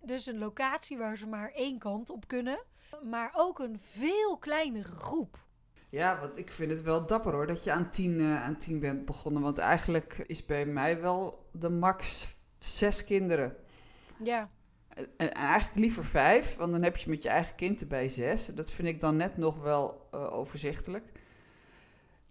Dus 0.00 0.26
een 0.26 0.38
locatie 0.38 0.98
waar 0.98 1.16
ze 1.16 1.26
maar 1.26 1.50
één 1.52 1.78
kant 1.78 2.10
op 2.10 2.28
kunnen... 2.28 2.62
maar 3.02 3.32
ook 3.34 3.58
een 3.58 3.78
veel 3.80 4.38
kleinere 4.38 4.96
groep. 4.96 5.38
Ja, 5.88 6.20
want 6.20 6.38
ik 6.38 6.50
vind 6.50 6.70
het 6.70 6.82
wel 6.82 7.06
dapper 7.06 7.32
hoor, 7.32 7.46
dat 7.46 7.64
je 7.64 7.72
aan 7.72 7.90
tien, 7.90 8.20
eh, 8.20 8.42
aan 8.42 8.56
tien 8.56 8.80
bent 8.80 9.04
begonnen. 9.04 9.42
Want 9.42 9.58
eigenlijk 9.58 10.24
is 10.26 10.46
bij 10.46 10.66
mij 10.66 11.00
wel 11.00 11.48
de 11.52 11.70
max 11.70 12.28
zes 12.58 13.04
kinderen. 13.04 13.56
Ja, 14.22 14.50
En, 14.88 15.08
en 15.16 15.32
eigenlijk 15.32 15.78
liever 15.78 16.04
vijf, 16.04 16.56
want 16.56 16.72
dan 16.72 16.82
heb 16.82 16.96
je 16.96 17.10
met 17.10 17.22
je 17.22 17.28
eigen 17.28 17.54
kind 17.54 17.80
erbij 17.80 18.08
zes. 18.08 18.46
Dat 18.46 18.72
vind 18.72 18.88
ik 18.88 19.00
dan 19.00 19.16
net 19.16 19.36
nog 19.36 19.62
wel 19.62 20.08
eh, 20.10 20.32
overzichtelijk. 20.32 21.12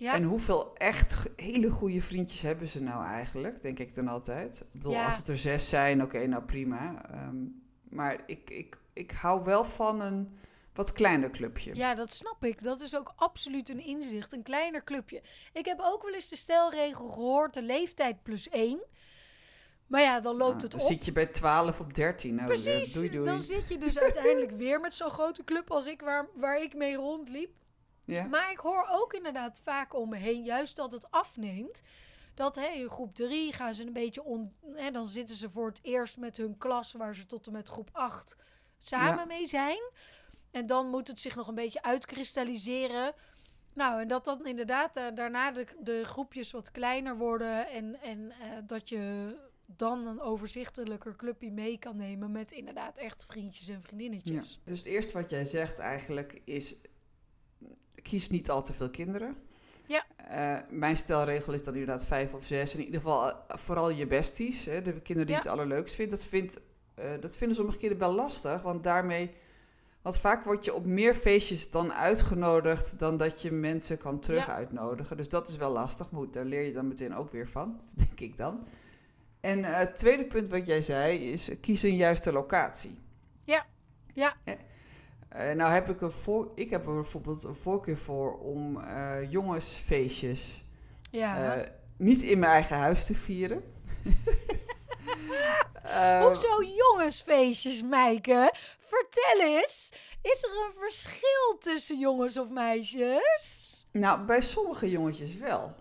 Ja. 0.02 0.14
En 0.14 0.24
hoeveel 0.24 0.76
echt 0.78 1.18
hele 1.36 1.70
goede 1.70 2.02
vriendjes 2.02 2.42
hebben 2.42 2.68
ze 2.68 2.82
nou 2.82 3.04
eigenlijk, 3.06 3.62
denk 3.62 3.80
ik 3.80 3.94
dan 3.94 4.08
altijd. 4.08 4.60
Ik 4.62 4.68
bedoel, 4.72 4.92
Ja. 4.92 5.06
als 5.06 5.18
het 5.18 5.28
er 5.28 5.38
zes 5.38 5.70
zijn, 5.70 6.02
oké, 6.04 6.26
nou 6.28 6.44
prima. 6.44 7.10
Ehm, 7.10 7.36
maar 7.90 8.24
ik, 8.26 8.50
ik, 8.50 8.78
ik 8.94 9.12
hou 9.12 9.44
wel 9.44 9.64
van 9.66 10.02
een 10.02 10.38
wat 10.74 10.92
kleiner 10.92 11.30
clubje. 11.30 11.76
Ja, 11.76 11.96
dat 11.96 12.14
snap 12.14 12.46
ik. 12.46 12.64
Dat 12.64 12.82
is 12.82 12.96
ook 12.96 13.14
absoluut 13.16 13.70
een 13.70 13.86
inzicht. 13.86 14.34
Een 14.34 14.44
kleiner 14.44 14.84
clubje. 14.84 15.22
Ik 15.54 15.66
heb 15.66 15.80
ook 15.82 16.04
wel 16.04 16.14
eens 16.14 16.30
de 16.30 16.36
stelregel 16.36 17.08
gehoord: 17.10 17.54
de 17.54 17.62
leeftijd 17.64 18.24
plus 18.24 18.50
één. 18.50 18.80
Maar 19.88 20.02
ja, 20.02 20.20
dan 20.20 20.36
loopt 20.36 20.52
Nou, 20.52 20.62
het 20.62 20.72
dan 20.72 20.80
op. 20.82 20.88
zit 20.88 21.06
je 21.06 21.12
bij 21.12 21.26
12 21.26 21.80
op 21.80 21.94
13. 21.94 22.36
Nou, 22.36 22.48
Precies, 22.48 22.94
doei 22.94 23.10
doei. 23.10 23.26
dan 23.26 23.42
zit 23.42 23.68
je 23.68 23.78
dus 23.78 24.00
uiteindelijk 24.00 24.52
weer 24.52 24.80
met 24.80 24.94
zo'n 24.94 25.10
grote 25.10 25.44
club 25.44 25.72
als 25.72 25.86
ik, 25.88 26.02
waar, 26.02 26.28
waar 26.36 26.62
ik 26.62 26.76
mee 26.76 26.96
rondliep. 26.96 27.50
Ja? 28.06 28.26
Maar 28.26 28.52
ik 28.52 28.58
hoor 28.58 28.88
ook 28.92 29.14
inderdaad 29.14 29.60
vaak 29.64 29.94
om 29.96 30.10
me 30.10 30.18
heen, 30.18 30.44
juist 30.44 30.76
dat 30.76 30.92
het 30.92 31.12
afneemt. 31.12 31.82
Dat 32.34 32.56
hè, 32.56 32.68
in 32.68 32.90
groep 32.90 33.16
3 33.16 33.54
gaan 33.54 33.74
ze 33.74 33.86
een 33.86 33.94
beetje 33.94 34.24
on. 34.24 34.54
Hè, 34.74 34.92
dan 34.92 35.08
zitten 35.08 35.36
ze 35.36 35.50
voor 35.50 35.68
het 35.68 35.80
eerst 35.82 36.18
met 36.18 36.38
hun 36.38 36.58
klas, 36.58 36.94
waar 36.94 37.16
ze 37.16 37.26
tot 37.26 37.46
en 37.48 37.52
met 37.54 37.70
groep 37.70 37.90
8 37.92 38.36
samen 38.78 39.18
Ja. 39.20 39.26
mee 39.26 39.46
zijn. 39.46 39.82
En 40.52 40.66
dan 40.66 40.90
moet 40.90 41.08
het 41.08 41.20
zich 41.20 41.36
nog 41.36 41.48
een 41.48 41.56
beetje 41.56 41.82
uitkristalliseren. 42.36 43.14
Nou, 43.74 44.02
en 44.02 44.08
dat 44.08 44.26
dan 44.26 44.46
inderdaad 44.46 44.96
eh, 44.96 45.06
daarna 45.14 45.52
de, 45.52 45.68
de 45.80 46.04
groepjes 46.06 46.52
wat 46.52 46.72
kleiner 46.72 47.18
worden. 47.18 47.68
En, 47.68 48.02
en 48.02 48.32
eh, 48.32 48.38
dat 48.64 48.90
je 48.90 49.36
dan 49.66 50.08
een 50.08 50.22
overzichtelijker 50.22 51.16
clubje 51.16 51.52
mee 51.52 51.78
kan 51.78 51.98
nemen 51.98 52.32
met 52.32 52.52
inderdaad 52.52 52.98
echt 52.98 53.26
vriendjes 53.26 53.68
en 53.68 53.74
Ja. 53.76 53.82
vriendinnetjes. 53.82 54.60
Dus 54.64 54.78
het 54.78 54.88
eerste 54.88 55.14
wat 55.22 55.30
jij 55.30 55.44
zegt 55.46 55.80
eigenlijk 55.80 56.42
is... 56.46 56.76
kies 58.02 58.30
niet 58.30 58.50
al 58.50 58.64
te 58.64 58.74
veel 58.74 58.90
kinderen. 58.90 59.36
Ja. 59.88 60.06
Eh, 60.28 60.58
mijn 60.70 60.98
stelregel 60.98 61.54
is 61.54 61.64
dan 61.64 61.74
inderdaad 61.74 62.06
vijf 62.06 62.34
of 62.34 62.46
zes. 62.46 62.74
In 62.76 62.80
ieder 62.86 63.02
geval 63.02 63.30
eh, 63.30 63.36
vooral 63.48 63.90
je 63.90 64.08
besties. 64.08 64.66
Hè, 64.66 64.82
de 64.82 64.92
kinderen 64.92 65.26
die 65.26 65.36
Ja. 65.36 65.42
het 65.42 65.48
allerleukst 65.48 65.96
vindt. 65.96 66.12
Dat, 66.12 66.26
vindt 66.26 66.62
eh, 66.96 67.12
dat 67.20 67.38
vinden 67.38 67.56
sommige 67.56 67.78
kinderen 67.78 68.04
wel 68.08 68.16
lastig. 68.16 68.62
Want 68.62 68.84
daarmee... 68.84 69.32
Want 70.02 70.20
vaak 70.20 70.44
word 70.44 70.66
je 70.66 70.74
op 70.74 70.86
meer 70.86 71.16
feestjes 71.16 71.72
dan 71.72 71.94
uitgenodigd... 71.94 73.00
dan 73.00 73.18
dat 73.18 73.42
je 73.42 73.52
mensen 73.52 73.98
kan 73.98 74.20
terug 74.20 74.46
Ja. 74.46 74.54
uitnodigen. 74.56 75.18
Dus 75.18 75.30
dat 75.30 75.48
is 75.48 75.58
wel 75.58 75.72
lastig. 75.72 76.12
Moet, 76.12 76.34
daar 76.34 76.46
leer 76.46 76.62
je 76.62 76.74
dan 76.74 76.88
meteen 76.88 77.16
ook 77.16 77.32
weer 77.32 77.48
van, 77.48 77.82
denk 78.06 78.20
ik 78.20 78.38
dan. 78.38 78.68
En 79.40 79.64
het 79.64 79.98
tweede 79.98 80.26
punt 80.26 80.48
wat 80.48 80.66
jij 80.66 80.82
zei 80.82 81.32
is... 81.32 81.50
kies 81.62 81.84
een 81.84 81.96
juiste 81.96 82.32
locatie. 82.32 82.98
Ja. 83.44 83.66
Ja. 84.14 84.36
Eh, 85.32 85.52
nou 85.52 85.72
heb 85.72 85.90
ik, 85.90 86.02
een 86.02 86.12
voor, 86.12 86.52
ik 86.56 86.70
heb 86.70 86.88
er 86.88 86.94
bijvoorbeeld 86.94 87.44
een 87.44 87.54
voorkeur 87.54 87.98
voor 87.98 88.40
om 88.40 88.80
eh, 88.80 89.32
jongensfeestjes 89.32 90.64
Ja. 91.12 91.54
eh, 91.56 91.70
niet 91.98 92.22
in 92.22 92.40
mijn 92.40 92.52
eigen 92.52 92.78
huis 92.78 93.06
te 93.06 93.14
vieren. 93.14 93.64
Hoezo 96.22 96.64
jongensfeestjes, 96.64 97.84
Meike? 97.84 98.54
Vertel 98.80 99.46
eens. 99.48 99.94
Is 100.22 100.44
er 100.44 100.50
een 100.66 100.72
verschil 100.80 101.58
tussen 101.60 102.00
jongens 102.00 102.38
of 102.38 102.50
meisjes? 102.50 103.70
Nou, 103.92 104.26
bij 104.26 104.42
sommige 104.42 104.90
jongetjes 104.90 105.38
wel. 105.38 105.74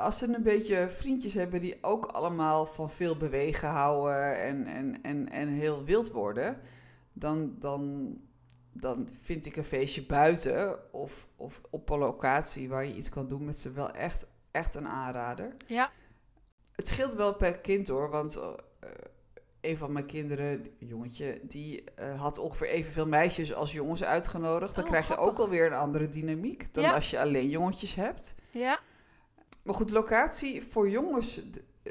Als 0.00 0.18
ze 0.18 0.34
een 0.34 0.42
beetje 0.42 0.88
vriendjes 0.90 1.34
hebben 1.34 1.60
die 1.60 1.78
ook 1.80 2.04
allemaal 2.06 2.66
van 2.66 2.90
veel 2.90 3.16
bewegen 3.16 3.68
houden 3.68 4.40
en, 4.42 4.66
en, 4.66 5.02
en, 5.02 5.28
en 5.28 5.48
heel 5.48 5.84
wild 5.84 6.10
worden, 6.10 6.60
dan, 7.12 7.54
dan, 7.58 8.12
dan 8.80 9.08
vind 9.22 9.46
ik 9.46 9.56
een 9.56 9.64
feestje 9.64 10.06
buiten 10.06 10.78
of, 10.92 11.26
of 11.36 11.60
op 11.70 11.90
een 11.90 11.98
locatie 11.98 12.68
waar 12.68 12.84
je 12.84 12.94
iets 12.94 13.08
kan 13.08 13.28
doen 13.28 13.44
met 13.44 13.58
ze 13.60 13.72
wel 13.72 13.90
echt, 13.90 14.26
echt 14.50 14.74
een 14.74 14.88
aanrader. 14.88 15.54
Ja. 15.66 15.90
Het 16.72 16.88
scheelt 16.88 17.14
wel 17.14 17.34
per 17.34 17.58
kind 17.58 17.88
hoor, 17.88 18.10
want 18.10 18.36
eh, 18.36 18.50
een 19.60 19.76
van 19.76 19.92
mijn 19.92 20.06
kinderen, 20.06 20.66
jongetje, 20.78 21.40
die 21.42 21.84
eh, 21.94 22.20
had 22.20 22.38
ongeveer 22.38 22.68
evenveel 22.68 23.06
meisjes 23.06 23.54
als 23.54 23.72
jongens 23.72 24.04
uitgenodigd. 24.04 24.74
Dan 24.74 24.84
Oh, 24.84 24.90
krijg 24.90 25.08
je 25.08 25.16
ook 25.16 25.38
alweer 25.38 25.66
een 25.66 25.72
andere 25.78 26.08
dynamiek 26.08 26.74
dan 26.74 26.84
Ja. 26.84 26.94
als 26.94 27.10
je 27.10 27.20
alleen 27.20 27.48
jongetjes 27.48 27.94
hebt. 27.94 28.34
Ja. 28.50 28.80
Maar 29.62 29.74
goed, 29.74 29.90
locatie 29.90 30.62
voor 30.62 30.90
jongens 30.90 31.40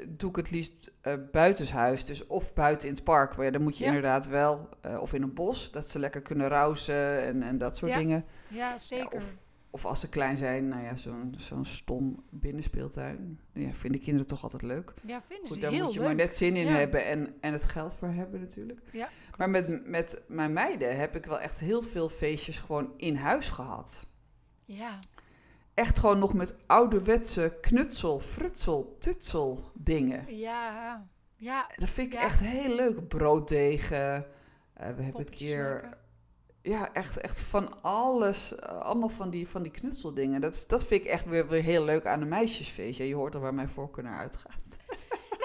doe 0.08 0.30
ik 0.30 0.36
het 0.36 0.50
liefst 0.50 0.90
eh 1.00 1.14
buitenshuis. 1.32 2.04
Dus 2.04 2.26
of 2.26 2.52
buiten 2.54 2.88
in 2.88 2.94
het 2.94 3.04
park, 3.04 3.36
maar 3.36 3.44
ja, 3.44 3.50
dan 3.50 3.62
moet 3.62 3.76
je 3.78 3.82
Ja. 3.84 3.88
inderdaad 3.90 4.26
wel, 4.26 4.68
eh, 4.80 5.00
of 5.00 5.12
in 5.12 5.22
een 5.22 5.34
bos, 5.34 5.70
dat 5.72 5.88
ze 5.88 5.98
lekker 5.98 6.22
kunnen 6.22 6.48
rousen 6.48 7.22
en, 7.22 7.42
en 7.42 7.58
dat 7.58 7.76
soort 7.76 7.90
Ja. 7.92 7.98
dingen. 7.98 8.24
Ja, 8.48 8.78
zeker. 8.78 9.12
of- 9.16 9.34
Of 9.70 9.84
als 9.84 10.00
ze 10.00 10.08
klein 10.08 10.36
zijn, 10.36 10.68
nou 10.68 10.82
ja, 10.82 10.96
zo'n 10.96 11.34
zo'n 11.38 11.64
stom 11.64 12.22
binnenspeeltuin. 12.30 13.40
Ja, 13.52 13.70
vinden 13.72 14.00
kinderen 14.00 14.26
toch 14.26 14.42
altijd 14.42 14.62
leuk. 14.62 14.94
Ja, 15.06 15.22
vinden 15.22 15.46
Goed, 15.46 15.54
ze 15.54 15.60
daar 15.62 15.70
heel 15.72 15.84
moet 15.84 15.92
je 15.92 15.98
leuk. 15.98 16.08
maar 16.08 16.16
net 16.16 16.36
zin 16.36 16.56
in 16.56 16.66
hebben 16.66 17.04
en, 17.06 17.34
en 17.40 17.52
het 17.52 17.64
geld 17.64 17.94
voor 17.94 18.08
hebben 18.08 18.40
natuurlijk. 18.40 18.80
Ja, 18.92 19.08
Maar 19.36 19.50
met, 19.50 19.86
met 19.86 20.22
mijn 20.28 20.52
meiden 20.52 20.96
heb 20.98 21.16
ik 21.16 21.26
wel 21.26 21.40
echt 21.40 21.58
heel 21.58 21.82
veel 21.82 22.08
feestjes 22.08 22.58
gewoon 22.58 22.92
in 22.96 23.16
huis 23.16 23.48
gehad. 23.50 24.06
Ja. 24.64 24.98
Echt 25.74 25.98
gewoon 25.98 26.18
nog 26.18 26.34
met 26.34 26.54
ouderwetse 26.66 27.58
knutsel, 27.60 28.20
frutsel, 28.20 28.96
tutsel 28.98 29.70
dingen. 29.86 30.36
Ja. 30.36 31.06
Ja. 31.36 31.66
Dat 31.76 31.88
vind 31.90 32.12
ik 32.12 32.18
Ja. 32.18 32.24
echt 32.24 32.40
heel 32.40 32.74
leuk. 32.74 33.08
Brooddegen. 33.08 34.14
eh, 34.74 34.88
we 34.96 35.02
hebben 35.02 35.18
een 35.20 35.28
keer... 35.28 35.94
Ja, 36.62 36.92
echt, 36.92 37.16
echt 37.16 37.40
van 37.40 37.82
alles. 37.82 38.54
eh, 38.54 38.80
allemaal 38.80 39.08
van 39.08 39.30
die, 39.30 39.48
van 39.48 39.62
die 39.62 39.72
knutseldingen. 39.72 40.40
Dat, 40.40 40.64
dat 40.66 40.84
vind 40.86 41.04
ik 41.04 41.10
echt 41.10 41.24
weer, 41.24 41.48
weer 41.48 41.62
heel 41.62 41.84
leuk 41.84 42.06
aan 42.06 42.20
een 42.20 42.28
meisjesfeest. 42.28 42.98
Ja, 42.98 43.04
je 43.04 43.14
hoort 43.14 43.34
al 43.34 43.40
waar 43.40 43.54
mijn 43.54 43.68
voorkeur 43.68 44.04
naar 44.04 44.18
uitgaat. 44.18 44.76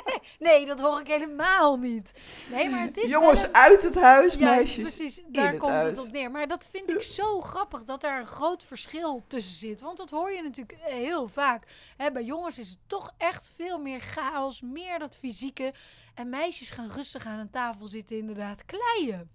Nee, 0.39 0.65
dat 0.65 0.79
hoor 0.79 0.99
ik 0.99 1.07
helemaal 1.07 1.77
niet. 1.77 2.11
Nee, 2.51 2.69
maar 2.69 2.81
het 2.81 2.97
is 2.97 3.11
Jongens 3.19 3.43
een- 3.43 3.55
uit 3.55 3.83
het 3.83 3.95
huis, 3.95 4.33
Ja, 4.33 4.39
meisjes 4.49 4.95
precies. 4.95 5.21
Daar 5.27 5.47
het 5.51 5.59
komt 5.59 5.71
huis. 5.71 5.97
het 5.97 6.07
op 6.07 6.13
neer. 6.13 6.31
Maar 6.31 6.47
dat 6.47 6.67
vind 6.71 6.89
ik 6.89 7.01
zo 7.01 7.41
grappig 7.41 7.83
dat 7.83 8.01
daar 8.01 8.19
een 8.19 8.27
groot 8.27 8.63
verschil 8.63 9.23
tussen 9.27 9.55
zit. 9.55 9.81
Want 9.81 9.97
dat 9.97 10.09
hoor 10.09 10.31
je 10.31 10.41
natuurlijk 10.41 10.79
eh, 10.79 10.93
heel 10.93 11.27
vaak. 11.27 11.67
Hè, 11.97 12.11
bij 12.11 12.23
jongens 12.23 12.59
is 12.59 12.69
het 12.69 12.79
toch 12.87 13.13
echt 13.17 13.51
veel 13.55 13.79
meer 13.79 13.99
chaos, 13.99 14.61
meer 14.61 14.99
dat 14.99 15.17
fysieke. 15.17 15.73
En 16.13 16.29
meisjes 16.29 16.69
gaan 16.69 16.89
rustig 16.95 17.25
aan 17.25 17.39
een 17.39 17.49
tafel 17.49 17.87
zitten, 17.87 18.17
inderdaad, 18.17 18.65
kleien. 18.65 19.29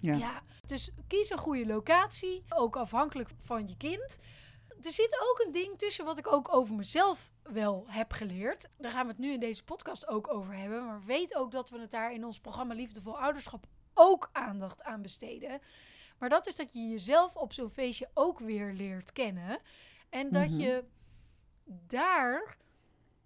Ja. 0.00 0.14
Ja, 0.14 0.40
dus 0.66 0.90
kies 1.08 1.30
een 1.30 1.38
goede 1.38 1.66
locatie, 1.66 2.44
ook 2.48 2.76
afhankelijk 2.76 3.28
van 3.44 3.68
je 3.68 3.76
kind. 3.76 4.18
Er 4.82 4.92
zit 4.92 5.18
ook 5.30 5.38
een 5.46 5.52
ding 5.52 5.78
tussen 5.78 6.04
wat 6.04 6.18
ik 6.18 6.32
ook 6.32 6.54
over 6.54 6.74
mezelf 6.74 7.32
wel 7.42 7.84
heb 7.88 8.12
geleerd. 8.12 8.68
Daar 8.78 8.90
gaan 8.90 9.02
we 9.06 9.10
het 9.10 9.20
nu 9.20 9.32
in 9.32 9.40
deze 9.40 9.64
podcast 9.64 10.08
ook 10.08 10.28
over 10.32 10.54
hebben. 10.54 10.84
Maar 10.86 11.02
weet 11.04 11.34
ook 11.34 11.50
dat 11.50 11.70
we 11.70 11.78
het 11.78 11.90
daar 11.90 12.12
in 12.12 12.24
ons 12.24 12.40
programma 12.40 12.74
Liefdevol 12.74 13.18
Ouderschap 13.18 13.66
ook 13.94 14.28
aandacht 14.32 14.82
aan 14.82 15.02
besteden. 15.02 15.60
Maar 16.18 16.28
dat 16.28 16.46
is 16.46 16.56
dat 16.56 16.72
je 16.72 16.88
jezelf 16.88 17.36
op 17.36 17.52
zo'n 17.52 17.70
feestje 17.70 18.10
ook 18.14 18.38
weer 18.38 18.72
leert 18.72 19.12
kennen. 19.12 19.60
En 20.10 20.30
dat 20.30 20.48
Mhm. 20.48 20.60
je 20.60 20.84
daar... 21.64 22.56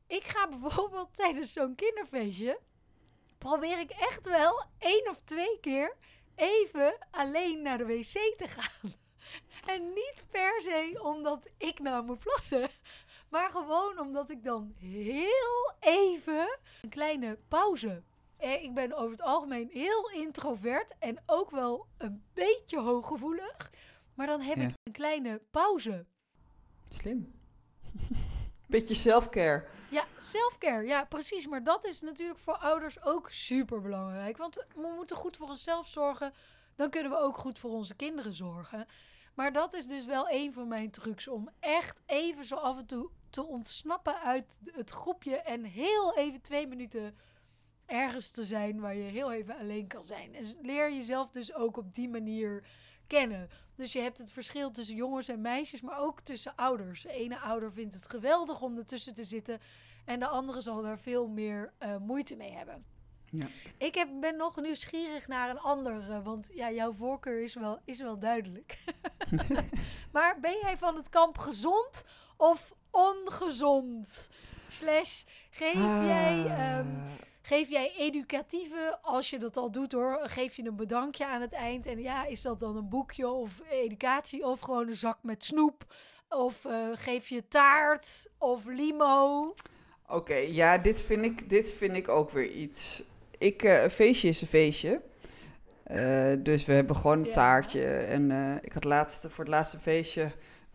Ik 0.07 0.25
ga 0.25 0.49
bijvoorbeeld 0.61 1.15
tijdens 1.17 1.53
zo'n 1.53 1.75
kinderfeestje... 1.75 2.61
probeer 3.39 3.79
ik 3.79 3.91
echt 3.91 4.29
wel 4.29 4.65
één 4.79 5.09
of 5.11 5.21
twee 5.21 5.61
keer 5.61 5.97
even 6.35 7.07
alleen 7.11 7.63
naar 7.63 7.79
de 7.79 7.87
wc 7.87 8.35
te 8.37 8.47
gaan. 8.49 8.93
En 9.67 9.83
niet 9.93 10.25
per 10.31 10.61
se 10.63 11.01
omdat 11.03 11.49
ik 11.59 11.79
nou 11.79 12.05
moet 12.05 12.19
plassen. 12.19 12.69
Maar 13.29 13.51
gewoon 13.51 13.99
omdat 14.01 14.31
ik 14.31 14.45
dan 14.45 14.75
heel 14.79 15.73
even 15.81 16.59
een 16.83 16.89
kleine 16.89 17.39
pauze. 17.49 18.03
Eh, 18.37 18.63
Ik 18.65 18.75
ben 18.75 18.93
over 18.93 19.11
het 19.11 19.23
algemeen 19.23 19.69
heel 19.73 20.11
introvert 20.11 20.95
en 20.99 21.23
ook 21.27 21.51
wel 21.51 21.87
een 21.99 22.25
beetje 22.35 22.81
hooggevoelig. 22.81 23.71
Maar 24.15 24.27
dan 24.27 24.41
heb 24.41 24.57
Ja. 24.57 24.63
ik 24.63 24.75
een 24.83 24.93
kleine 24.93 25.41
pauze. 25.51 26.07
Slim. 26.89 27.33
Beetje 28.67 28.95
self-care. 28.95 29.67
Ja, 29.91 30.05
selfcare. 30.17 30.87
Ja, 30.87 31.05
precies. 31.05 31.47
Maar 31.47 31.63
dat 31.63 31.85
is 31.85 32.01
natuurlijk 32.01 32.39
voor 32.39 32.57
ouders 32.57 33.03
ook 33.03 33.31
super 33.31 33.81
belangrijk. 33.81 34.37
Want 34.37 34.55
we 34.75 34.93
moeten 34.97 35.17
goed 35.17 35.37
voor 35.37 35.49
onszelf 35.49 35.87
zorgen. 35.87 36.33
Dan 36.75 36.91
kunnen 36.91 37.11
we 37.13 37.19
ook 37.19 37.37
goed 37.37 37.59
voor 37.59 37.71
onze 37.71 37.95
kinderen 37.95 38.35
zorgen. 38.35 38.87
Maar 39.41 39.53
dat 39.53 39.75
is 39.75 39.87
dus 39.87 40.05
wel 40.05 40.31
een 40.31 40.53
van 40.53 40.69
mijn 40.69 40.91
trucs. 40.91 41.29
Om 41.29 41.49
echt 41.61 42.03
even 42.07 42.45
zo 42.45 42.55
af 42.55 42.79
en 42.79 42.87
toe 42.87 43.11
te 43.31 43.45
ontsnappen 43.45 44.21
uit 44.21 44.59
het 44.65 44.91
groepje. 44.91 45.37
En 45.37 45.65
heel 45.65 46.17
even 46.17 46.41
twee 46.43 46.67
minuten 46.67 47.17
ergens 47.87 48.31
te 48.31 48.43
zijn 48.43 48.81
waar 48.81 48.95
je 48.95 49.03
heel 49.03 49.33
even 49.33 49.57
alleen 49.59 49.87
kan 49.87 50.03
zijn. 50.03 50.35
En 50.35 50.45
leer 50.63 50.93
jezelf 50.93 51.31
dus 51.31 51.55
ook 51.55 51.77
op 51.77 51.95
die 51.95 52.09
manier 52.09 52.65
kennen. 53.07 53.49
Dus 53.75 53.93
je 53.93 54.01
hebt 54.01 54.19
het 54.19 54.33
verschil 54.33 54.71
tussen 54.71 54.97
jongens 54.97 55.29
en 55.29 55.41
meisjes, 55.41 55.81
maar 55.81 55.99
ook 55.99 56.21
tussen 56.21 56.57
ouders. 56.57 57.03
De 57.03 57.13
ene 57.13 57.39
ouder 57.39 57.73
vindt 57.73 57.95
het 57.95 58.09
geweldig 58.09 58.61
om 58.61 58.77
ertussen 58.77 59.15
te 59.15 59.25
zitten. 59.25 59.61
En 60.05 60.21
de 60.21 60.27
andere 60.27 60.61
zal 60.61 60.83
daar 60.83 60.99
veel 60.99 61.29
meer 61.29 61.73
eh, 61.79 61.97
moeite 61.97 62.37
mee 62.37 62.53
hebben. 62.53 62.85
Ja. 63.31 63.47
Ik 63.79 63.95
heb, 63.95 64.09
ben 64.21 64.37
nog 64.37 64.61
nieuwsgierig 64.61 65.29
naar 65.29 65.51
een 65.51 65.59
ander, 65.59 66.11
eh, 66.11 66.25
want 66.25 66.51
ja, 66.53 66.71
jouw 66.71 66.93
voorkeur 66.93 67.43
is 67.43 67.55
wel, 67.55 67.79
is 67.85 68.01
wel 68.01 68.19
duidelijk. 68.19 68.79
maar 70.13 70.41
ben 70.41 70.59
jij 70.63 70.77
van 70.77 70.97
het 70.97 71.09
kamp 71.09 71.39
gezond 71.39 72.05
of 72.37 72.73
ongezond? 72.91 74.31
Slash, 74.69 75.23
geef 75.51 75.75
jij... 76.05 76.45
ehm, 76.47 76.87
Ah, 76.89 77.11
Geef 77.43 77.69
jij 77.69 77.93
educatieve, 77.97 78.99
als 79.03 79.31
je 79.31 79.39
dat 79.39 79.57
al 79.57 79.71
doet 79.71 79.93
hoor, 79.93 80.21
geef 80.23 80.57
je 80.57 80.67
een 80.67 80.77
bedankje 80.77 81.27
aan 81.27 81.41
het 81.41 81.53
eind. 81.53 81.87
En 81.87 81.99
ja, 81.99 82.25
is 82.27 82.43
dat 82.43 82.61
dan 82.61 82.77
een 82.77 82.89
boekje 82.89 83.29
of 83.29 83.61
educatie 83.71 84.47
of 84.47 84.61
gewoon 84.61 84.89
een 84.89 84.97
zak 84.97 85.19
met 85.23 85.45
snoep? 85.45 85.95
Of 86.29 86.65
eh, 86.65 86.89
geef 86.95 87.29
je 87.29 87.49
taart 87.49 88.29
of 88.39 88.65
limo? 88.65 89.53
Oké, 90.09 90.35
ja, 90.35 90.79
dit 90.79 91.03
vind, 91.03 91.25
ik, 91.25 91.49
dit 91.49 91.73
vind 91.73 91.97
ik 91.97 92.09
ook 92.09 92.31
weer 92.31 92.51
iets. 92.51 93.03
Ik, 93.41 93.63
eh, 93.63 93.83
een 93.83 93.91
feestje 93.91 94.29
is 94.29 94.41
een 94.41 94.49
feestje. 94.49 95.01
Eh, 95.83 96.33
dus 96.39 96.65
we 96.65 96.73
hebben 96.73 96.97
gewoon 96.97 97.19
een 97.25 97.33
taartje. 97.33 97.85
En 97.85 98.31
eh, 98.31 98.55
ik 98.61 98.73
had 98.73 98.85
laatst, 98.85 99.27
voor 99.29 99.45
het 99.45 99.53
laatste 99.53 99.79
feestje 99.79 100.31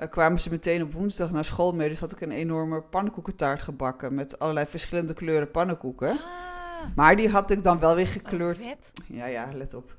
kwamen 0.09 0.39
ze 0.39 0.49
meteen 0.49 0.81
op 0.81 0.93
woensdag 0.93 1.31
naar 1.31 1.45
school 1.45 1.73
mee. 1.73 1.89
Dus 1.89 1.99
had 1.99 2.11
ik 2.11 2.21
een 2.21 2.31
enorme 2.31 2.81
pannenkoekentaart 2.81 3.61
gebakken 3.61 4.13
met 4.13 4.39
allerlei 4.39 4.65
verschillende 4.65 5.13
kleuren 5.13 5.51
pannenkoeken. 5.51 6.09
Ah, 6.09 6.17
Maar 6.95 7.15
die 7.15 7.29
had 7.29 7.51
ik 7.51 7.63
dan 7.63 7.79
wel 7.79 7.95
weer 7.95 8.05
oh, 8.05 8.11
gekleurd. 8.11 8.57
vet. 8.57 8.91
Ja, 9.07 9.25
ja, 9.25 9.49
let 9.53 9.73
op. 9.73 9.95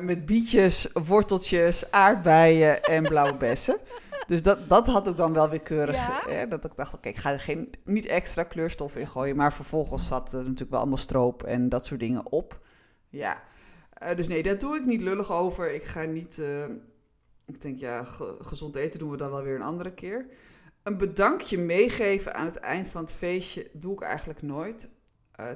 Met 0.00 0.26
bietjes, 0.26 0.88
worteltjes, 0.92 1.90
aardbeien 1.90 2.82
en 2.82 3.02
blauwe 3.02 3.36
bessen. 3.36 3.78
Dus 4.26 4.42
dat, 4.42 4.68
dat 4.68 4.86
had 4.86 5.08
ik 5.08 5.16
dan 5.16 5.32
wel 5.32 5.48
weer 5.50 5.60
keurig. 5.62 5.94
Ja? 5.94 6.26
eh, 6.26 6.50
dat 6.50 6.64
ik 6.64 6.72
dacht, 6.76 6.94
oké, 6.94 7.08
ik 7.08 7.16
ga 7.16 7.32
er 7.32 7.40
geen, 7.40 7.70
niet 7.84 8.06
extra 8.06 8.42
kleurstof 8.42 8.96
in 8.96 9.08
gooien. 9.08 9.36
Maar 9.36 9.52
vervolgens 9.52 10.06
zat 10.06 10.32
er 10.32 10.38
natuurlijk 10.42 10.70
wel 10.70 10.80
allemaal 10.80 10.98
stroop 10.98 11.42
en 11.42 11.68
dat 11.68 11.84
soort 11.86 12.00
dingen 12.00 12.32
op. 12.32 12.60
Ja, 13.08 13.42
Eh, 13.94 14.16
dus 14.16 14.28
nee, 14.28 14.42
daar 14.42 14.58
doe 14.58 14.76
ik 14.76 14.84
niet 14.86 15.00
lullig 15.00 15.32
over. 15.32 15.74
Ik 15.74 15.84
ga 15.84 16.02
niet... 16.02 16.38
eh, 16.38 16.64
ik 17.46 17.60
denk, 17.62 17.78
ja, 17.78 18.04
ge- 18.04 18.36
gezond 18.40 18.76
eten 18.76 18.98
doen 18.98 19.10
we 19.10 19.16
dan 19.16 19.30
wel 19.30 19.42
weer 19.42 19.54
een 19.54 19.62
andere 19.62 19.92
keer. 19.92 20.26
Een 20.82 20.96
bedankje 20.96 21.58
meegeven 21.58 22.34
aan 22.34 22.46
het 22.46 22.56
eind 22.56 22.88
van 22.88 23.00
het 23.02 23.12
feestje 23.12 23.68
doe 23.72 23.92
ik 23.92 24.00
eigenlijk 24.02 24.42
nooit. 24.42 24.88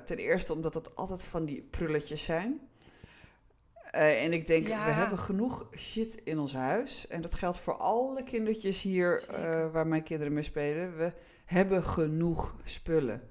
Ten 0.05 0.17
eerste 0.17 0.53
omdat 0.53 0.75
het 0.75 0.97
altijd 0.97 1.25
van 1.25 1.45
die 1.45 1.63
prulletjes 1.71 2.25
zijn. 2.25 2.61
Eh, 3.91 4.25
en 4.25 4.33
ik 4.33 4.47
denk, 4.47 4.67
Ja. 4.67 4.85
we 4.85 4.91
hebben 4.91 5.19
genoeg 5.19 5.69
shit 5.77 6.15
in 6.25 6.39
ons 6.39 6.53
huis. 6.55 7.07
En 7.09 7.21
dat 7.21 7.35
geldt 7.35 7.59
voor 7.59 7.77
alle 7.77 8.23
kindertjes 8.23 8.83
hier 8.83 9.29
eh, 9.29 9.71
waar 9.73 9.87
mijn 9.87 10.03
kinderen 10.03 10.33
mee 10.33 10.43
spelen. 10.43 10.97
We 10.97 11.13
hebben 11.45 11.85
genoeg 11.85 12.57
spullen. 12.65 13.23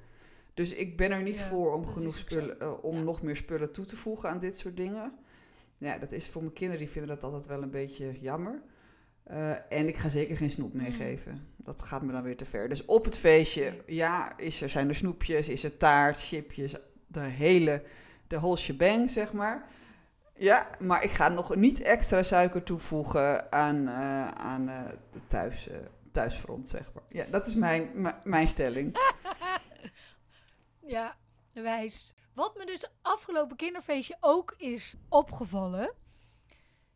Dus 0.54 0.74
ik 0.74 0.98
ben 0.98 1.12
er 1.12 1.22
niet 1.24 1.38
Ja, 1.38 1.44
voor 1.48 1.74
om 1.74 1.88
genoeg 1.88 2.18
spullen, 2.18 2.60
eh, 2.60 2.84
om 2.84 2.96
Ja. 2.98 3.02
nog 3.04 3.22
meer 3.22 3.36
spullen 3.36 3.72
toe 3.72 3.86
te 3.86 3.96
voegen 3.96 4.30
aan 4.30 4.40
dit 4.40 4.58
soort 4.58 4.78
dingen. 4.78 5.14
Ja, 5.78 5.98
dat 5.98 6.12
is 6.12 6.28
voor 6.28 6.42
mijn 6.42 6.54
kinderen, 6.54 6.82
die 6.84 6.92
vinden 6.92 7.16
dat 7.16 7.24
altijd 7.24 7.46
wel 7.46 7.62
een 7.62 7.72
beetje 7.72 8.20
jammer. 8.22 8.62
En 9.70 9.88
ik 9.88 9.98
ga 9.98 10.10
zeker 10.10 10.38
geen 10.38 10.50
snoep 10.50 10.74
Mm. 10.74 10.82
meegeven. 10.82 11.48
Dat 11.56 11.82
gaat 11.82 12.02
me 12.02 12.12
dan 12.12 12.24
weer 12.24 12.38
te 12.38 12.46
ver. 12.46 12.70
Dus 12.70 12.86
op 12.86 13.06
het 13.06 13.18
feestje, 13.18 13.74
ja, 13.86 14.38
is 14.38 14.62
er, 14.62 14.70
zijn 14.70 14.90
er 14.90 14.96
snoepjes, 14.96 15.50
is 15.50 15.64
er 15.64 15.78
taart, 15.78 16.20
chipjes, 16.20 16.76
de 17.08 17.20
hele, 17.20 17.84
de 18.28 18.36
whole 18.40 18.58
shebang, 18.58 19.10
zeg 19.10 19.34
maar. 19.34 19.68
Ja, 20.38 20.70
maar 20.79 21.03
ik 21.03 21.12
ga 21.12 21.27
nog 21.27 21.56
niet 21.56 21.82
extra 21.82 22.24
suiker 22.24 22.63
toevoegen 22.63 23.51
aan, 23.51 23.88
eh, 23.88 24.27
aan 24.27 24.70
eh, 24.70 24.86
de 25.12 25.27
thuis, 25.27 25.67
eh, 25.67 25.77
thuisfront, 26.12 26.67
zeg 26.67 26.94
maar. 26.94 27.03
Ja, 27.08 27.25
dat 27.25 27.48
is 27.48 27.56
mijn, 27.56 28.13
mijn 28.24 28.48
stelling. 28.48 28.96
Ja, 30.88 31.17
wijs. 31.53 32.15
Wat 32.34 32.56
me 32.56 32.65
dus 32.65 32.91
afgelopen 33.01 33.56
kinderfeestje 33.56 34.17
ook 34.20 34.53
is 34.58 34.96
opgevallen, 35.10 35.94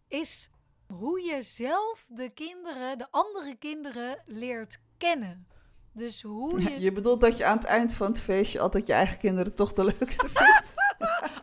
is 0.07 0.49
hoe 0.87 1.21
je 1.21 1.41
zelf 1.41 2.05
de 2.09 2.29
kinderen, 2.29 2.97
de 2.97 3.07
andere 3.11 3.55
kinderen, 3.55 4.23
leert 4.25 4.81
kennen. 4.97 5.47
Dus 5.93 6.21
hoe 6.21 6.61
je 6.61 6.79
Je 6.79 6.91
bedoelt 6.91 7.21
dat 7.21 7.37
je 7.37 7.45
aan 7.45 7.57
het 7.57 7.65
eind 7.65 7.93
van 7.93 8.07
het 8.07 8.21
feestje 8.21 8.59
altijd 8.59 8.87
je 8.87 8.93
eigen 8.93 9.17
kinderen 9.17 9.55
toch 9.55 9.73
de 9.73 9.83
leukste 9.83 10.29
vindt? 10.33 10.73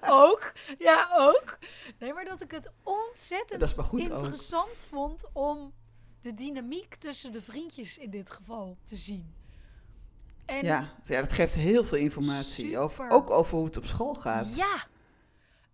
ook, 0.08 0.52
ja 0.78 1.08
ook. 1.18 1.58
Nee, 1.98 2.12
maar 2.12 2.24
dat 2.24 2.42
ik 2.42 2.50
het 2.50 2.70
ontzettend 2.82 3.78
ook. 3.78 3.92
interessant 3.92 4.86
vond 4.88 5.24
om 5.32 5.72
de 6.20 6.34
dynamiek 6.34 6.94
tussen 6.94 7.32
de 7.32 7.42
vriendjes 7.42 7.98
in 7.98 8.10
dit 8.10 8.30
geval 8.30 8.76
te 8.82 8.96
zien. 8.96 9.34
En 10.46 10.64
Ja, 10.64 10.94
ja, 11.04 11.20
dat 11.20 11.32
geeft 11.32 11.54
heel 11.54 11.84
veel 11.84 11.98
informatie. 11.98 12.78
Over, 12.78 13.10
ook 13.10 13.30
over 13.30 13.56
hoe 13.56 13.66
het 13.66 13.76
op 13.76 13.86
school 13.86 14.14
gaat. 14.14 14.56
Ja. 14.56 14.86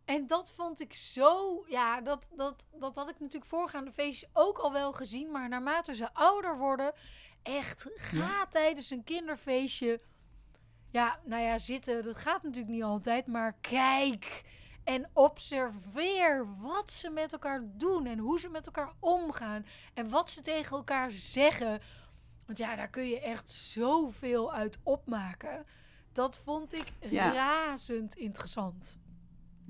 En 0.04 0.26
dat 0.26 0.52
vond 0.52 0.80
ik 0.80 0.94
zo. 0.94 1.64
Ja, 1.66 2.00
dat, 2.00 2.28
dat, 2.36 2.66
dat 2.72 2.96
had 2.96 3.08
ik 3.08 3.20
natuurlijk 3.20 3.50
voorgaande 3.50 3.92
feestjes 3.92 4.28
ook 4.32 4.58
al 4.58 4.72
wel 4.72 4.92
gezien. 4.92 5.30
Maar 5.30 5.48
naarmate 5.48 5.94
ze 5.94 6.14
ouder 6.14 6.58
worden, 6.58 6.92
echt 7.44 7.86
ga 7.94 8.46
tijdens 8.50 8.90
een 8.90 9.04
kinderfeestje. 9.04 10.00
Ja, 10.90 11.18
nou 11.24 11.42
ja, 11.42 11.58
zitten, 11.58 12.02
dat 12.02 12.18
gaat 12.18 12.42
natuurlijk 12.42 12.72
niet 12.72 12.82
altijd. 12.82 13.26
Maar 13.26 13.54
kijk 13.60 14.42
en 14.84 15.08
observeer 15.12 16.46
wat 16.60 16.92
ze 16.92 17.10
met 17.10 17.32
elkaar 17.32 17.62
doen. 17.64 18.06
En 18.06 18.18
hoe 18.18 18.40
ze 18.40 18.48
met 18.48 18.66
elkaar 18.66 18.92
omgaan. 18.98 19.66
En 19.94 20.08
wat 20.10 20.30
ze 20.30 20.40
tegen 20.40 20.76
elkaar 20.76 21.10
zeggen. 21.10 21.80
Want 22.46 22.58
ja, 22.58 22.76
daar 22.76 22.88
kun 22.90 23.08
je 23.08 23.20
echt 23.20 23.50
zoveel 23.50 24.52
uit 24.52 24.78
opmaken. 24.82 25.66
Dat 26.12 26.38
vond 26.38 26.74
ik 26.74 26.92
Ja. 27.00 27.32
razend 27.32 28.14
interessant. 28.14 28.98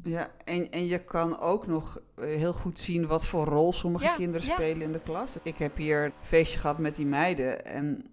Ja, 0.05 0.31
en, 0.45 0.71
en 0.71 0.87
je 0.87 1.05
kan 1.05 1.39
ook 1.39 1.67
nog 1.67 2.01
eh, 2.17 2.25
heel 2.25 2.53
goed 2.53 2.79
zien 2.79 3.07
wat 3.07 3.27
voor 3.27 3.45
rol 3.47 3.73
sommige 3.73 4.05
Ja, 4.05 4.15
kinderen 4.15 4.47
ja. 4.47 4.53
spelen 4.55 4.83
in 4.83 4.93
de 4.93 5.01
klas. 5.01 5.37
Ik 5.43 5.57
heb 5.57 5.77
hier 5.77 6.05
een 6.05 6.13
feestje 6.23 6.59
gehad 6.59 6.79
met 6.79 6.95
die 6.95 7.07
meiden 7.07 7.65
en 7.65 8.13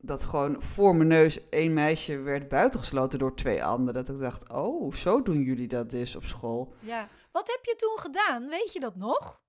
dat 0.00 0.24
gewoon 0.24 0.62
voor 0.62 0.96
mijn 0.96 1.08
neus 1.08 1.48
één 1.48 1.72
meisje 1.72 2.18
werd 2.18 2.48
buitengesloten 2.48 3.18
door 3.18 3.34
twee 3.36 3.64
anderen. 3.64 4.04
Dat 4.04 4.14
ik 4.14 4.20
dacht, 4.20 4.52
oh, 4.52 4.92
zo 4.92 5.22
doen 5.22 5.42
jullie 5.42 5.68
dat 5.68 5.90
dus 5.90 6.16
op 6.16 6.24
school. 6.24 6.74
Ja. 6.80 7.08
Wat 7.32 7.48
heb 7.48 7.60
je 7.64 7.74
toen 7.76 7.98
gedaan? 7.98 8.48
Weet 8.48 8.72
je 8.72 8.80
dat 8.80 8.96
nog? 8.96 9.40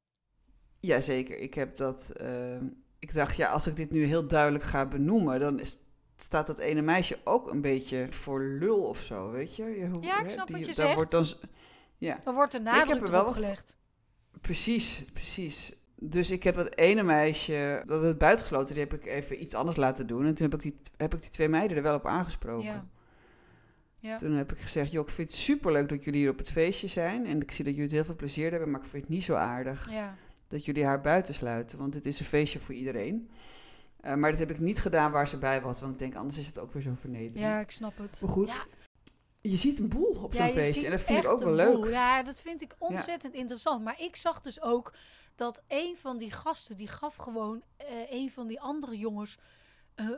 Jazeker, 0.79 1.37
ik 1.37 1.53
heb 1.53 1.75
dat. 1.75 2.09
eh, 2.09 2.55
ik 2.99 3.13
dacht, 3.13 3.35
ja, 3.35 3.49
als 3.51 3.67
ik 3.67 3.75
dit 3.75 3.91
nu 3.91 4.03
heel 4.03 4.27
duidelijk 4.27 4.63
ga 4.63 4.85
benoemen, 4.87 5.39
dan 5.39 5.59
is, 5.59 5.77
staat 6.15 6.47
dat 6.47 6.59
ene 6.59 6.81
meisje 6.81 7.17
ook 7.23 7.51
een 7.51 7.61
beetje 7.61 8.07
voor 8.09 8.41
lul 8.43 8.83
of 8.83 8.99
zo, 8.99 9.31
weet 9.31 9.55
je? 9.55 9.63
Je- 9.63 9.87
hoe- 9.87 10.03
Ja, 10.03 10.17
ik 10.19 10.23
hè, 10.25 10.29
snap 10.31 10.49
wat 10.49 10.65
je 10.65 10.73
zegt. 10.73 10.95
Wordt 10.95 11.11
dan, 11.11 11.25
ja, 12.03 12.21
Dan 12.23 12.33
wordt 12.35 12.51
de 12.51 12.57
heb 12.57 12.65
nadruk 12.65 13.01
er 13.03 13.11
wel 13.11 13.25
wat 13.25 13.33
gelegd. 13.35 13.77
precies, 14.41 15.03
precies. 15.13 15.73
Dus 15.95 16.31
ik 16.31 16.43
heb 16.43 16.55
dat 16.55 16.75
ene 16.75 17.03
meisje, 17.03 17.83
dat 17.85 18.01
werd 18.01 18.17
buitengesloten, 18.17 18.73
die 18.75 18.83
heb 18.83 18.93
ik 18.93 19.05
even 19.05 19.41
iets 19.41 19.53
anders 19.53 19.77
laten 19.77 20.07
doen. 20.07 20.25
En 20.25 20.33
toen 20.33 20.49
heb 20.49 20.53
ik 20.55 20.61
die, 20.61 20.79
heb 20.97 21.13
ik 21.13 21.21
die 21.21 21.29
twee 21.29 21.49
meiden 21.49 21.77
er 21.77 21.83
wel 21.83 21.95
op 21.95 22.05
aangesproken. 22.05 22.65
Ja. 22.65 22.87
Ja. 23.99 24.17
Toen 24.17 24.31
heb 24.31 24.51
ik 24.51 24.59
gezegd, 24.59 24.91
joh, 24.91 25.03
ik 25.07 25.13
vind 25.13 25.29
het 25.31 25.39
superleuk 25.39 25.89
dat 25.89 26.03
jullie 26.03 26.19
hier 26.19 26.29
op 26.29 26.37
het 26.37 26.51
feestje 26.51 26.87
zijn. 26.87 27.25
En 27.25 27.41
ik 27.41 27.51
zie 27.51 27.63
dat 27.65 27.73
jullie 27.73 27.87
het 27.87 27.95
heel 27.97 28.05
veel 28.05 28.15
plezier 28.15 28.51
hebben, 28.51 28.71
maar 28.71 28.81
ik 28.81 28.87
vind 28.87 29.03
het 29.03 29.11
niet 29.13 29.23
zo 29.23 29.33
aardig 29.33 29.91
Ja. 29.91 30.15
dat 30.47 30.65
jullie 30.65 30.85
haar 30.85 31.01
buitensluiten, 31.01 31.77
want 31.77 31.93
het 31.93 32.05
is 32.05 32.19
een 32.19 32.25
feestje 32.25 32.59
voor 32.59 32.73
iedereen. 32.75 33.29
Eh, 33.99 34.15
maar 34.15 34.29
dat 34.31 34.39
heb 34.39 34.49
ik 34.51 34.59
niet 34.59 34.79
gedaan 34.79 35.11
waar 35.11 35.27
ze 35.27 35.37
bij 35.37 35.61
was, 35.61 35.79
want 35.79 35.93
ik 35.93 35.99
denk 35.99 36.15
anders 36.15 36.37
is 36.37 36.47
het 36.47 36.59
ook 36.59 36.73
weer 36.73 36.81
zo 36.81 36.91
vernederend. 36.95 37.39
ja, 37.39 37.59
ik 37.59 37.71
snap 37.71 37.97
het. 37.97 38.19
Maar 38.21 38.29
goed, 38.31 38.47
Ja. 38.47 38.65
Je 39.49 39.57
ziet 39.57 39.79
een 39.79 39.89
boel 39.89 40.19
op 40.23 40.33
zo'n 40.35 40.45
je 40.45 40.51
feestje 40.51 40.85
en 40.85 40.91
dat 40.91 41.01
vind 41.01 41.23
ik 41.23 41.29
ook 41.31 41.39
wel 41.39 41.53
leuk. 41.53 41.73
boel. 41.73 41.87
Ja, 41.89 42.23
dat 42.23 42.39
vind 42.39 42.61
ik 42.61 42.75
ontzettend 42.77 43.33
interessant. 43.33 43.83
Maar 43.83 44.01
ik 44.01 44.15
zag 44.15 44.41
dus 44.41 44.61
ook 44.61 44.93
dat 45.35 45.61
een 45.67 45.97
van 45.97 46.17
die 46.17 46.31
gasten, 46.31 46.75
die 46.77 46.87
gaf 46.87 47.15
gewoon 47.15 47.63
eh, 47.77 48.11
een 48.11 48.31
van 48.31 48.47
die 48.47 48.61
andere 48.61 48.97
jongens 48.97 49.37
eh, 49.95 50.09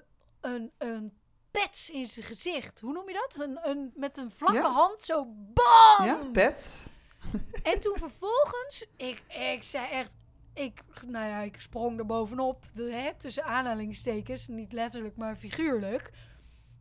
een, 0.42 0.72
een 0.78 1.18
pets 1.52 1.90
in 1.90 2.06
zijn 2.06 2.26
gezicht. 2.26 2.80
Hoe 2.80 2.94
noem 2.94 3.08
je 3.10 3.14
dat? 3.14 3.48
Een, 3.48 3.60
een, 3.70 3.92
met 3.96 4.18
een 4.18 4.32
vlakke 4.32 4.58
Ja. 4.58 4.72
hand 4.72 5.02
zo 5.04 5.26
BAM! 5.54 6.06
Ja, 6.06 6.20
pets. 6.32 6.88
En 7.64 7.80
toen 7.80 7.98
vervolgens, 7.98 8.86
ik, 8.98 9.24
ik 9.54 9.64
zei 9.64 9.88
echt, 9.88 10.18
ik, 10.54 10.84
nou 11.06 11.28
ja, 11.28 11.40
ik 11.42 11.62
sprong 11.62 12.00
er 12.00 12.06
bovenop, 12.06 12.66
de, 12.74 12.84
hè, 12.94 13.16
tussen 13.18 13.44
aanhalingstekens, 13.44 14.48
niet 14.48 14.74
letterlijk, 14.74 15.16
maar 15.16 15.36
figuurlijk. 15.36 16.12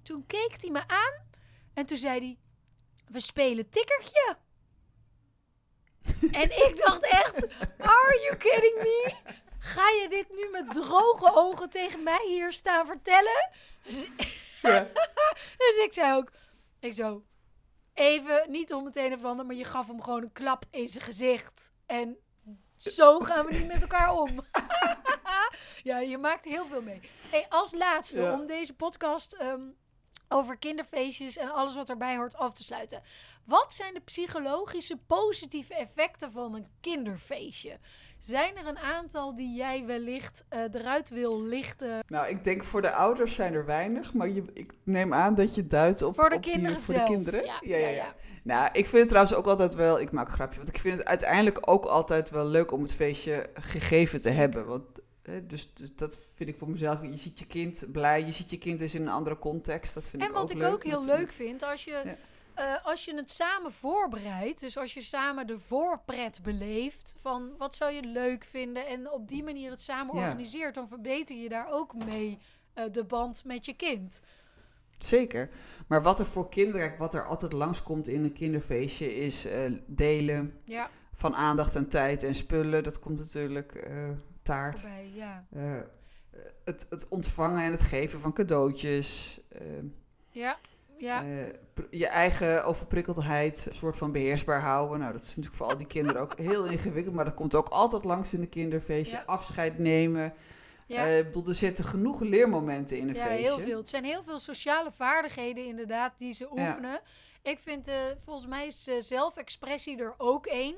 Toen 0.02 0.26
keek 0.26 0.54
hij 0.60 0.70
me 0.70 0.88
aan 0.88 1.22
en 1.74 1.86
toen 1.86 1.96
zei 1.96 2.18
hij, 2.18 2.38
we 3.06 3.20
spelen 3.20 3.70
tikkertje. 3.70 4.36
en 6.40 6.68
ik 6.68 6.82
dacht 6.84 7.02
echt, 7.02 7.46
are 7.78 8.20
you 8.22 8.36
kidding 8.36 8.74
me? 8.82 9.14
Ga 9.58 9.88
je 9.88 10.06
dit 10.08 10.28
nu 10.30 10.48
met 10.50 10.72
droge 10.72 11.30
ogen 11.34 11.70
tegen 11.70 12.02
mij 12.02 12.24
hier 12.26 12.52
staan 12.52 12.86
vertellen? 12.86 13.50
Dus, 13.84 14.04
Ja. 14.62 14.80
dus 15.58 15.76
ik 15.84 15.92
zei 15.92 16.14
ook, 16.16 16.30
ik 16.80 16.92
zo, 16.92 17.24
even, 17.94 18.50
niet 18.50 18.72
om 18.72 18.84
het 18.84 18.96
een 18.96 19.12
of 19.12 19.24
ander, 19.24 19.46
maar 19.46 19.56
je 19.56 19.64
gaf 19.64 19.86
hem 19.86 20.02
gewoon 20.02 20.22
een 20.22 20.32
klap 20.32 20.64
in 20.70 20.88
zijn 20.88 21.04
gezicht. 21.04 21.72
En 21.86 22.18
zo 22.76 23.18
gaan 23.20 23.46
we 23.46 23.52
niet 23.52 23.66
met 23.66 23.82
elkaar 23.82 24.14
om. 24.14 24.40
ja, 25.82 25.98
je 25.98 26.18
maakt 26.18 26.44
heel 26.44 26.66
veel 26.66 26.82
mee. 26.82 27.00
Hey, 27.30 27.46
als 27.48 27.72
laatste, 27.72 28.20
Ja. 28.20 28.32
om 28.32 28.46
deze 28.46 28.74
podcast 28.74 29.32
ehm, 29.32 29.62
over 30.34 30.56
kinderfeestjes 30.58 31.36
en 31.36 31.52
alles 31.52 31.74
wat 31.74 31.88
erbij 31.88 32.16
hoort 32.16 32.36
af 32.36 32.52
te 32.52 32.62
sluiten. 32.62 33.02
Wat 33.44 33.72
zijn 33.72 33.94
de 33.94 34.00
psychologische 34.00 34.96
positieve 35.06 35.74
effecten 35.74 36.32
van 36.32 36.54
een 36.54 36.66
kinderfeestje? 36.80 37.78
Zijn 38.18 38.56
er 38.56 38.66
een 38.66 38.78
aantal 38.78 39.34
die 39.34 39.54
jij 39.56 39.84
wellicht 39.86 40.44
eh, 40.48 40.60
eruit 40.72 41.08
wil 41.08 41.42
lichten? 41.42 42.00
Nou, 42.06 42.28
ik 42.28 42.44
denk 42.44 42.64
voor 42.64 42.82
de 42.82 42.92
ouders 42.92 43.34
zijn 43.34 43.54
er 43.54 43.64
weinig, 43.66 44.12
maar 44.12 44.28
je, 44.28 44.44
ik 44.54 44.72
neem 44.84 45.14
aan 45.14 45.34
dat 45.34 45.54
je 45.54 45.66
duidt 45.66 46.02
op, 46.02 46.14
Voor 46.14 46.28
de 46.30 46.36
op 46.36 46.42
die- 46.42 46.52
kinderen 46.52 46.80
voor 46.80 46.94
zelf. 46.94 47.08
de 47.08 47.14
kinderen. 47.14 47.44
Ja, 47.44 47.58
ja, 47.60 47.76
ja, 47.76 47.86
ja, 47.88 47.94
ja. 47.94 48.14
Nou, 48.42 48.66
ik 48.72 48.86
vind 48.86 48.98
het 48.98 49.08
trouwens 49.08 49.34
ook 49.34 49.46
altijd 49.46 49.74
wel, 49.74 50.00
ik 50.00 50.10
maak 50.12 50.26
een 50.26 50.32
grapje, 50.32 50.56
want 50.56 50.68
ik 50.68 50.78
vind 50.78 50.96
het 50.96 51.06
uiteindelijk 51.06 51.58
ook 51.70 51.84
altijd 51.84 52.30
wel 52.30 52.46
leuk 52.46 52.72
om 52.72 52.82
het 52.82 52.94
feestje 52.94 53.50
gegeven 53.54 54.20
te 54.20 54.30
hebben. 54.30 54.66
Want 54.66 54.84
dus, 55.46 55.72
dat 55.96 56.18
vind 56.34 56.48
ik 56.50 56.56
voor 56.56 56.70
mezelf. 56.70 57.02
Je 57.02 57.16
ziet 57.16 57.38
je 57.38 57.46
kind 57.46 57.84
blij, 57.92 58.24
je 58.24 58.32
ziet 58.32 58.50
je 58.50 58.58
kind 58.58 58.80
eens 58.80 58.94
in 58.94 59.02
een 59.02 59.08
andere 59.08 59.38
context. 59.38 59.94
Dat 59.94 60.08
vind 60.08 60.22
En 60.22 60.28
ik 60.28 60.34
wat 60.34 60.42
ook 60.42 60.50
ik 60.50 60.56
leuk. 60.56 60.72
ook 60.72 60.84
heel 60.84 61.04
leuk 61.04 61.32
vind, 61.32 61.62
als 61.62 61.84
je, 61.84 62.02
Ja. 62.04 62.16
eh, 62.54 62.84
als 62.86 63.04
je 63.04 63.14
het 63.16 63.30
samen 63.30 63.72
voorbereidt, 63.72 64.60
dus 64.60 64.76
als 64.78 64.94
je 64.94 65.00
samen 65.02 65.46
de 65.46 65.58
voorpret 65.58 66.42
beleeft 66.42 67.14
van 67.18 67.52
wat 67.58 67.74
zou 67.76 67.92
je 67.92 68.02
leuk 68.02 68.44
vinden 68.44 68.86
en 68.86 69.10
op 69.10 69.28
die 69.28 69.42
manier 69.42 69.70
het 69.70 69.82
samen 69.82 70.16
Ja. 70.16 70.20
organiseert, 70.22 70.74
dan 70.74 70.88
verbeter 70.88 71.36
je 71.36 71.48
daar 71.48 71.68
ook 71.70 71.94
mee 72.04 72.38
eh, 72.74 72.84
de 72.92 73.04
band 73.04 73.44
met 73.44 73.64
je 73.64 73.74
kind. 73.74 74.20
Zeker. 74.98 75.50
Maar 75.86 76.02
wat 76.02 76.18
er 76.18 76.26
voor 76.26 76.48
kinderen, 76.48 76.94
wat 76.98 77.14
er 77.14 77.26
altijd 77.26 77.52
langskomt 77.52 78.08
in 78.08 78.24
een 78.24 78.32
kinderfeestje, 78.32 79.14
is 79.16 79.44
eh, 79.44 79.72
delen 79.86 80.60
Ja, 80.64 80.90
van 81.14 81.34
aandacht 81.34 81.74
en 81.74 81.88
tijd 81.88 82.22
en 82.22 82.34
spullen. 82.34 82.82
Dat 82.82 82.98
komt 82.98 83.18
natuurlijk 83.18 83.74
eh, 83.74 84.08
taart. 84.44 84.80
voorbij, 84.80 85.10
ja. 85.14 85.44
Eh, 85.52 85.80
het, 86.64 86.86
het 86.90 87.08
ontvangen 87.08 87.62
en 87.64 87.70
het 87.72 87.82
geven 87.82 88.20
van 88.20 88.32
cadeautjes. 88.32 89.40
eh, 89.48 89.60
Ja, 90.30 90.56
ja. 90.98 91.24
eh, 91.24 91.46
je 91.90 92.06
eigen 92.06 92.64
overprikkeldheid 92.64 93.66
een 93.66 93.74
soort 93.74 93.96
van 93.96 94.12
beheersbaar 94.12 94.60
houden. 94.60 94.98
Nou, 94.98 95.12
dat 95.12 95.20
is 95.22 95.28
natuurlijk 95.28 95.56
voor 95.56 95.66
al 95.66 95.76
die 95.76 95.86
kinderen 95.86 96.20
ook 96.22 96.38
heel 96.38 96.64
ingewikkeld. 96.74 97.14
Maar 97.14 97.24
dat 97.24 97.34
komt 97.34 97.54
ook 97.54 97.68
altijd 97.68 98.04
langs 98.04 98.32
in 98.32 98.40
een 98.40 98.48
kinderfeestje. 98.48 99.16
Ja. 99.16 99.22
Afscheid 99.26 99.78
nemen. 99.78 100.32
ja. 100.86 101.06
Eh, 101.06 101.18
ik 101.18 101.24
bedoel, 101.24 101.46
er 101.48 101.54
zitten 101.54 101.84
genoeg 101.84 102.20
leermomenten 102.20 102.98
in 102.98 103.08
een 103.08 103.14
Ja, 103.14 103.26
feestje. 103.26 103.44
heel 103.44 103.58
veel. 103.58 103.78
Het 103.78 103.88
zijn 103.88 104.04
heel 104.04 104.22
veel 104.22 104.38
sociale 104.38 104.90
vaardigheden 104.92 105.66
inderdaad 105.66 106.18
die 106.18 106.32
ze 106.32 106.48
Ja. 106.54 106.68
oefenen. 106.68 107.00
Ik 107.42 107.58
vind, 107.58 107.88
eh, 107.88 107.94
volgens 108.18 108.46
mij 108.46 108.66
is 108.66 108.88
eh, 108.88 108.94
zelfexpressie 109.00 109.98
er 109.98 110.14
ook 110.18 110.46
één. 110.46 110.74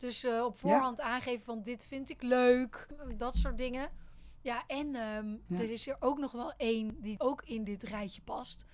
Dus 0.00 0.24
eh, 0.24 0.44
op 0.44 0.58
voorhand 0.58 1.00
aangeven 1.00 1.44
van 1.44 1.62
dit 1.62 1.86
vind 1.86 2.10
ik 2.10 2.22
leuk. 2.22 2.86
Dat 3.16 3.36
soort 3.36 3.58
dingen. 3.58 3.90
Ja, 4.40 4.66
en 4.66 4.94
ehm, 4.94 5.28
Ja. 5.46 5.58
er 5.58 5.70
is 5.70 5.86
er 5.88 5.96
ook 6.00 6.18
nog 6.18 6.32
wel 6.32 6.52
één 6.56 7.00
die 7.00 7.20
ook 7.20 7.42
in 7.44 7.64
dit 7.64 7.82
rijtje 7.82 8.22
past. 8.22 8.64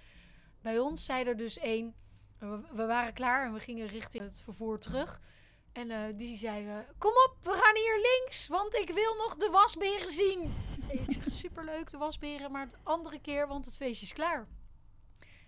Bij 0.61 0.79
ons 0.79 1.05
zei 1.05 1.25
er 1.25 1.37
dus 1.37 1.59
één... 1.59 1.95
We, 2.39 2.61
we 2.75 2.87
waren 2.87 3.13
klaar 3.13 3.47
en 3.47 3.53
we 3.53 3.61
gingen 3.61 3.87
richting 3.87 4.23
het 4.23 4.41
vervoer 4.41 4.79
terug. 4.79 5.21
En 5.73 5.91
eh, 5.91 6.01
die 6.15 6.37
zei, 6.37 6.67
eh, 6.69 6.79
kom 6.99 7.11
op, 7.11 7.37
we 7.43 7.51
gaan 7.51 7.75
hier 7.75 8.19
links, 8.19 8.49
want 8.49 8.75
ik 8.75 8.91
wil 8.91 9.15
nog 9.15 9.37
de 9.37 9.49
wasberen 9.51 10.13
zien. 10.13 10.55
En 10.89 10.99
ik 10.99 11.13
zeg, 11.13 11.33
superleuk 11.45 11.91
de 11.91 11.99
wasberen, 11.99 12.53
maar 12.53 12.71
de 12.71 12.77
andere 12.83 13.21
keer, 13.21 13.49
want 13.49 13.65
het 13.65 13.77
feestje 13.77 14.07
is 14.07 14.13
klaar. 14.13 14.47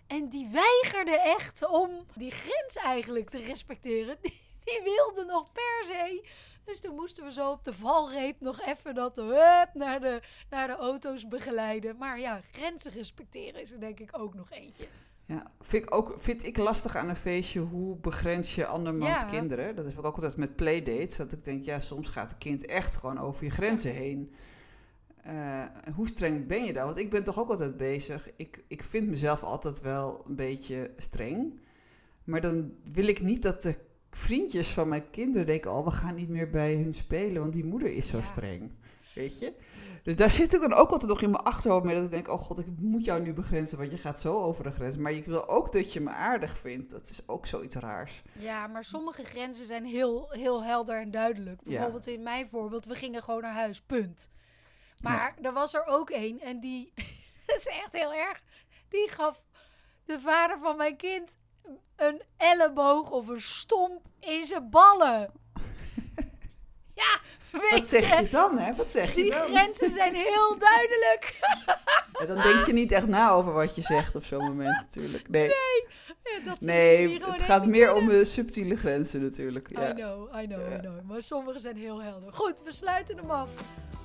En 0.06 0.28
die 0.28 0.48
weigerde 0.48 1.20
echt 1.20 1.66
om 1.66 1.90
die 2.14 2.30
grens 2.30 2.76
eigenlijk 2.76 3.30
te 3.30 3.38
respecteren. 3.38 4.18
Die, 4.68 4.80
wilde 4.94 5.24
nog 5.32 5.52
per 5.52 5.84
se. 5.84 6.24
Dus 6.64 6.80
toen 6.80 6.94
moesten 6.94 7.24
we 7.24 7.32
zo 7.32 7.50
op 7.50 7.64
de 7.64 7.72
valreep 7.72 8.40
nog 8.40 8.60
even 8.60 8.94
dat 8.94 9.16
hup, 9.16 9.68
naar, 9.74 10.00
de, 10.00 10.20
naar 10.50 10.66
de 10.66 10.76
auto's 10.76 11.28
begeleiden. 11.28 11.96
Maar 11.96 12.20
ja, 12.20 12.40
grenzen 12.52 12.92
respecteren 12.92 13.60
is 13.60 13.72
er 13.72 13.80
denk 13.80 14.00
ik 14.00 14.18
ook 14.18 14.34
nog 14.34 14.50
eentje. 14.50 14.86
Ja, 15.26 15.50
vind 15.60 15.82
ik, 15.84 15.94
ook, 15.94 16.14
vind 16.16 16.44
ik 16.44 16.56
lastig 16.56 16.96
aan 16.96 17.08
een 17.08 17.16
feestje, 17.16 17.60
hoe 17.60 17.96
begrens 17.96 18.54
je 18.54 18.66
andermans 18.66 19.20
Ja. 19.20 19.26
kinderen? 19.26 19.76
Dat 19.76 19.84
heb 19.84 19.98
ik 19.98 20.04
ook 20.04 20.14
altijd 20.14 20.36
met 20.36 20.56
playdates, 20.56 21.16
dat 21.16 21.32
ik 21.32 21.44
denk, 21.44 21.64
ja, 21.64 21.80
soms 21.80 22.08
gaat 22.08 22.30
het 22.30 22.38
kind 22.38 22.66
echt 22.66 22.96
gewoon 22.96 23.18
over 23.18 23.44
je 23.44 23.50
grenzen 23.50 23.92
heen. 23.92 24.34
Eh, 25.22 25.64
hoe 25.94 26.06
streng 26.06 26.46
ben 26.46 26.64
je 26.64 26.72
dan? 26.72 26.84
Want 26.84 26.96
ik 26.96 27.10
ben 27.10 27.24
toch 27.24 27.38
ook 27.38 27.50
altijd 27.50 27.76
bezig. 27.76 28.30
Ik, 28.36 28.64
ik 28.68 28.82
vind 28.82 29.08
mezelf 29.08 29.42
altijd 29.42 29.80
wel 29.80 30.24
een 30.26 30.36
beetje 30.36 30.90
streng. 30.96 31.60
Maar 32.24 32.40
dan 32.40 32.74
wil 32.92 33.06
ik 33.08 33.20
niet 33.20 33.42
dat 33.42 33.62
de 33.62 33.74
vriendjes 34.10 34.68
van 34.68 34.88
mijn 34.88 35.10
kinderen 35.10 35.46
denken... 35.46 35.72
oh, 35.72 35.84
we 35.84 35.90
gaan 35.90 36.14
niet 36.14 36.28
meer 36.28 36.50
bij 36.50 36.74
hun 36.74 36.92
spelen, 36.92 37.40
want 37.42 37.52
die 37.52 37.64
moeder 37.66 37.90
is 37.92 38.08
zo 38.08 38.16
Ja. 38.16 38.22
streng. 38.22 38.72
Weet 39.14 39.38
je? 39.38 39.52
Dus 40.02 40.16
daar 40.16 40.30
zit 40.30 40.54
ik 40.54 40.60
dan 40.60 40.72
ook 40.72 40.90
altijd 40.90 41.10
nog 41.10 41.22
in 41.22 41.30
mijn 41.30 41.42
achterhoofd 41.42 41.84
mee... 41.84 41.94
dat 41.94 42.04
ik 42.04 42.10
denk, 42.10 42.28
oh 42.28 42.38
god, 42.38 42.58
ik 42.58 42.66
moet 42.80 43.04
jou 43.04 43.22
nu 43.22 43.32
begrenzen... 43.32 43.78
want 43.78 43.90
je 43.90 43.96
gaat 43.96 44.20
zo 44.20 44.36
over 44.40 44.64
de 44.64 44.70
grens. 44.70 44.96
Maar 44.96 45.12
ik 45.12 45.24
wil 45.24 45.48
ook 45.48 45.72
dat 45.72 45.92
je 45.92 46.00
me 46.00 46.10
aardig 46.10 46.58
vindt. 46.58 46.90
Dat 46.90 47.10
is 47.10 47.28
ook 47.28 47.46
zoiets 47.46 47.76
raars. 47.76 48.22
Ja, 48.32 48.66
maar 48.66 48.84
sommige 48.84 49.24
grenzen 49.24 49.66
zijn 49.66 49.84
heel, 49.84 50.30
heel 50.30 50.64
helder 50.64 51.00
en 51.00 51.10
duidelijk. 51.10 51.60
Ja. 51.64 51.70
Bijvoorbeeld 51.70 52.06
in 52.06 52.22
mijn 52.22 52.48
voorbeeld, 52.48 52.84
we 52.86 52.94
gingen 52.94 53.22
gewoon 53.22 53.42
naar 53.42 53.52
huis, 53.54 53.80
punt. 53.82 54.30
Maar 55.00 55.34
er 55.42 55.52
was 55.52 55.74
er 55.74 55.86
ook 55.86 56.10
één 56.10 56.40
en 56.40 56.60
die, 56.60 56.92
dat 57.46 57.58
is 57.58 57.66
echt 57.66 57.92
heel 57.92 58.14
erg, 58.14 58.42
die 58.88 59.08
gaf 59.10 59.44
de 60.04 60.20
vader 60.20 60.58
van 60.58 60.76
mijn 60.76 60.96
kind 60.96 61.37
een 61.96 62.22
elleboog 62.36 63.10
of 63.10 63.28
een 63.28 63.40
stomp 63.40 64.00
in 64.20 64.46
zijn 64.46 64.70
ballen. 64.70 65.32
Ja, 67.02 67.20
weet 67.60 67.70
Wat 67.70 67.88
zeg 67.88 68.16
je, 68.16 68.22
je 68.22 68.28
dan, 68.30 68.58
hè? 68.58 68.72
Wat 68.76 68.90
zeg 68.90 69.08
je 69.14 69.22
die 69.22 69.30
dan? 69.30 69.40
grenzen 69.40 69.90
zijn 69.90 70.14
heel 70.14 70.58
duidelijk. 70.58 71.38
Ja, 72.18 72.24
dan 72.26 72.40
denk 72.42 72.66
je 72.66 72.72
niet 72.72 72.92
echt 72.92 73.06
na 73.06 73.30
over 73.30 73.52
wat 73.52 73.74
je 73.74 73.82
zegt 73.82 74.16
op 74.16 74.24
zo'n 74.24 74.44
moment 74.44 74.76
natuurlijk. 74.80 75.28
Nee, 75.28 75.48
Ja, 75.48 76.44
dat 76.44 76.60
nee 76.60 77.24
het 77.24 77.42
gaat 77.42 77.66
meer 77.66 77.94
om 77.94 78.08
de 78.08 78.24
subtiele 78.24 78.76
grenzen 78.76 79.22
natuurlijk. 79.22 79.68
I 79.70 79.80
Ja. 79.80 79.92
know, 79.92 80.34
I 80.42 80.46
know. 80.46 80.72
I 80.72 80.78
know. 80.80 81.02
Maar 81.04 81.22
sommige 81.22 81.58
zijn 81.58 81.76
heel 81.76 82.02
helder. 82.02 82.32
Goed, 82.32 82.62
we 82.64 82.72
sluiten 82.72 83.16
hem 83.16 83.30
af. 83.30 83.48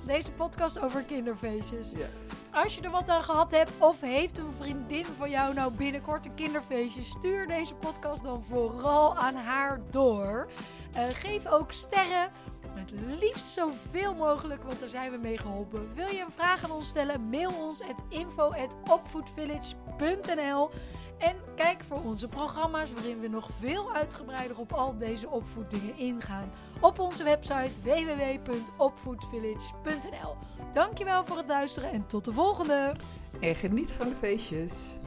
Deze 0.06 0.32
podcast 0.32 0.78
over 0.80 1.02
kinderfeestjes. 1.02 1.92
Ja. 1.96 2.06
Als 2.52 2.74
je 2.74 2.80
er 2.80 2.90
wat 2.90 3.08
aan 3.08 3.22
gehad 3.22 3.50
hebt 3.50 3.72
of 3.78 4.00
heeft 4.00 4.38
een 4.38 4.54
vriendin 4.60 5.04
van 5.18 5.30
jou 5.30 5.54
nou 5.54 5.72
binnenkort 5.72 6.24
een 6.26 6.34
kinderfeestje, 6.34 7.02
stuur 7.02 7.46
deze 7.46 7.74
podcast 7.74 8.24
dan 8.24 8.44
vooral 8.44 9.16
aan 9.16 9.34
haar 9.34 9.80
door. 9.90 10.48
Eh, 10.94 11.02
geef 11.12 11.46
ook 11.46 11.72
sterren. 11.72 12.28
Het 12.74 12.92
liefst 13.20 13.46
zoveel 13.46 14.14
mogelijk, 14.14 14.62
want 14.62 14.80
daar 14.80 14.88
zijn 14.88 15.10
we 15.10 15.16
mee 15.16 15.38
geholpen. 15.38 15.94
Wil 15.94 16.08
je 16.08 16.20
een 16.20 16.32
vraag 16.34 16.64
aan 16.64 16.70
ons 16.70 16.88
stellen? 16.88 17.28
Mail 17.28 17.52
ons 17.52 17.82
at 17.82 18.02
info@opvoedvillage.nl 18.08 20.70
en 21.18 21.36
kijk 21.56 21.82
voor 21.88 22.02
onze 22.02 22.28
programma's 22.28 22.92
waarin 22.92 23.20
we 23.20 23.28
nog 23.28 23.48
veel 23.58 23.94
uitgebreider 23.94 24.58
op 24.58 24.72
al 24.72 24.98
deze 24.98 25.28
opvoeddingen 25.28 25.96
ingaan. 25.96 26.52
Op 26.80 26.98
onze 26.98 27.24
website 27.24 27.82
www.opvoedvillage.nl. 27.82 30.36
Dankjewel 30.72 31.24
voor 31.24 31.36
het 31.36 31.46
luisteren 31.46 31.90
en 31.90 32.06
tot 32.06 32.24
de 32.24 32.32
volgende. 32.32 32.94
En 33.40 33.54
geniet 33.54 33.92
van 33.92 34.08
de 34.08 34.14
feestjes. 34.14 34.98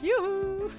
Joehoe! 0.00 0.70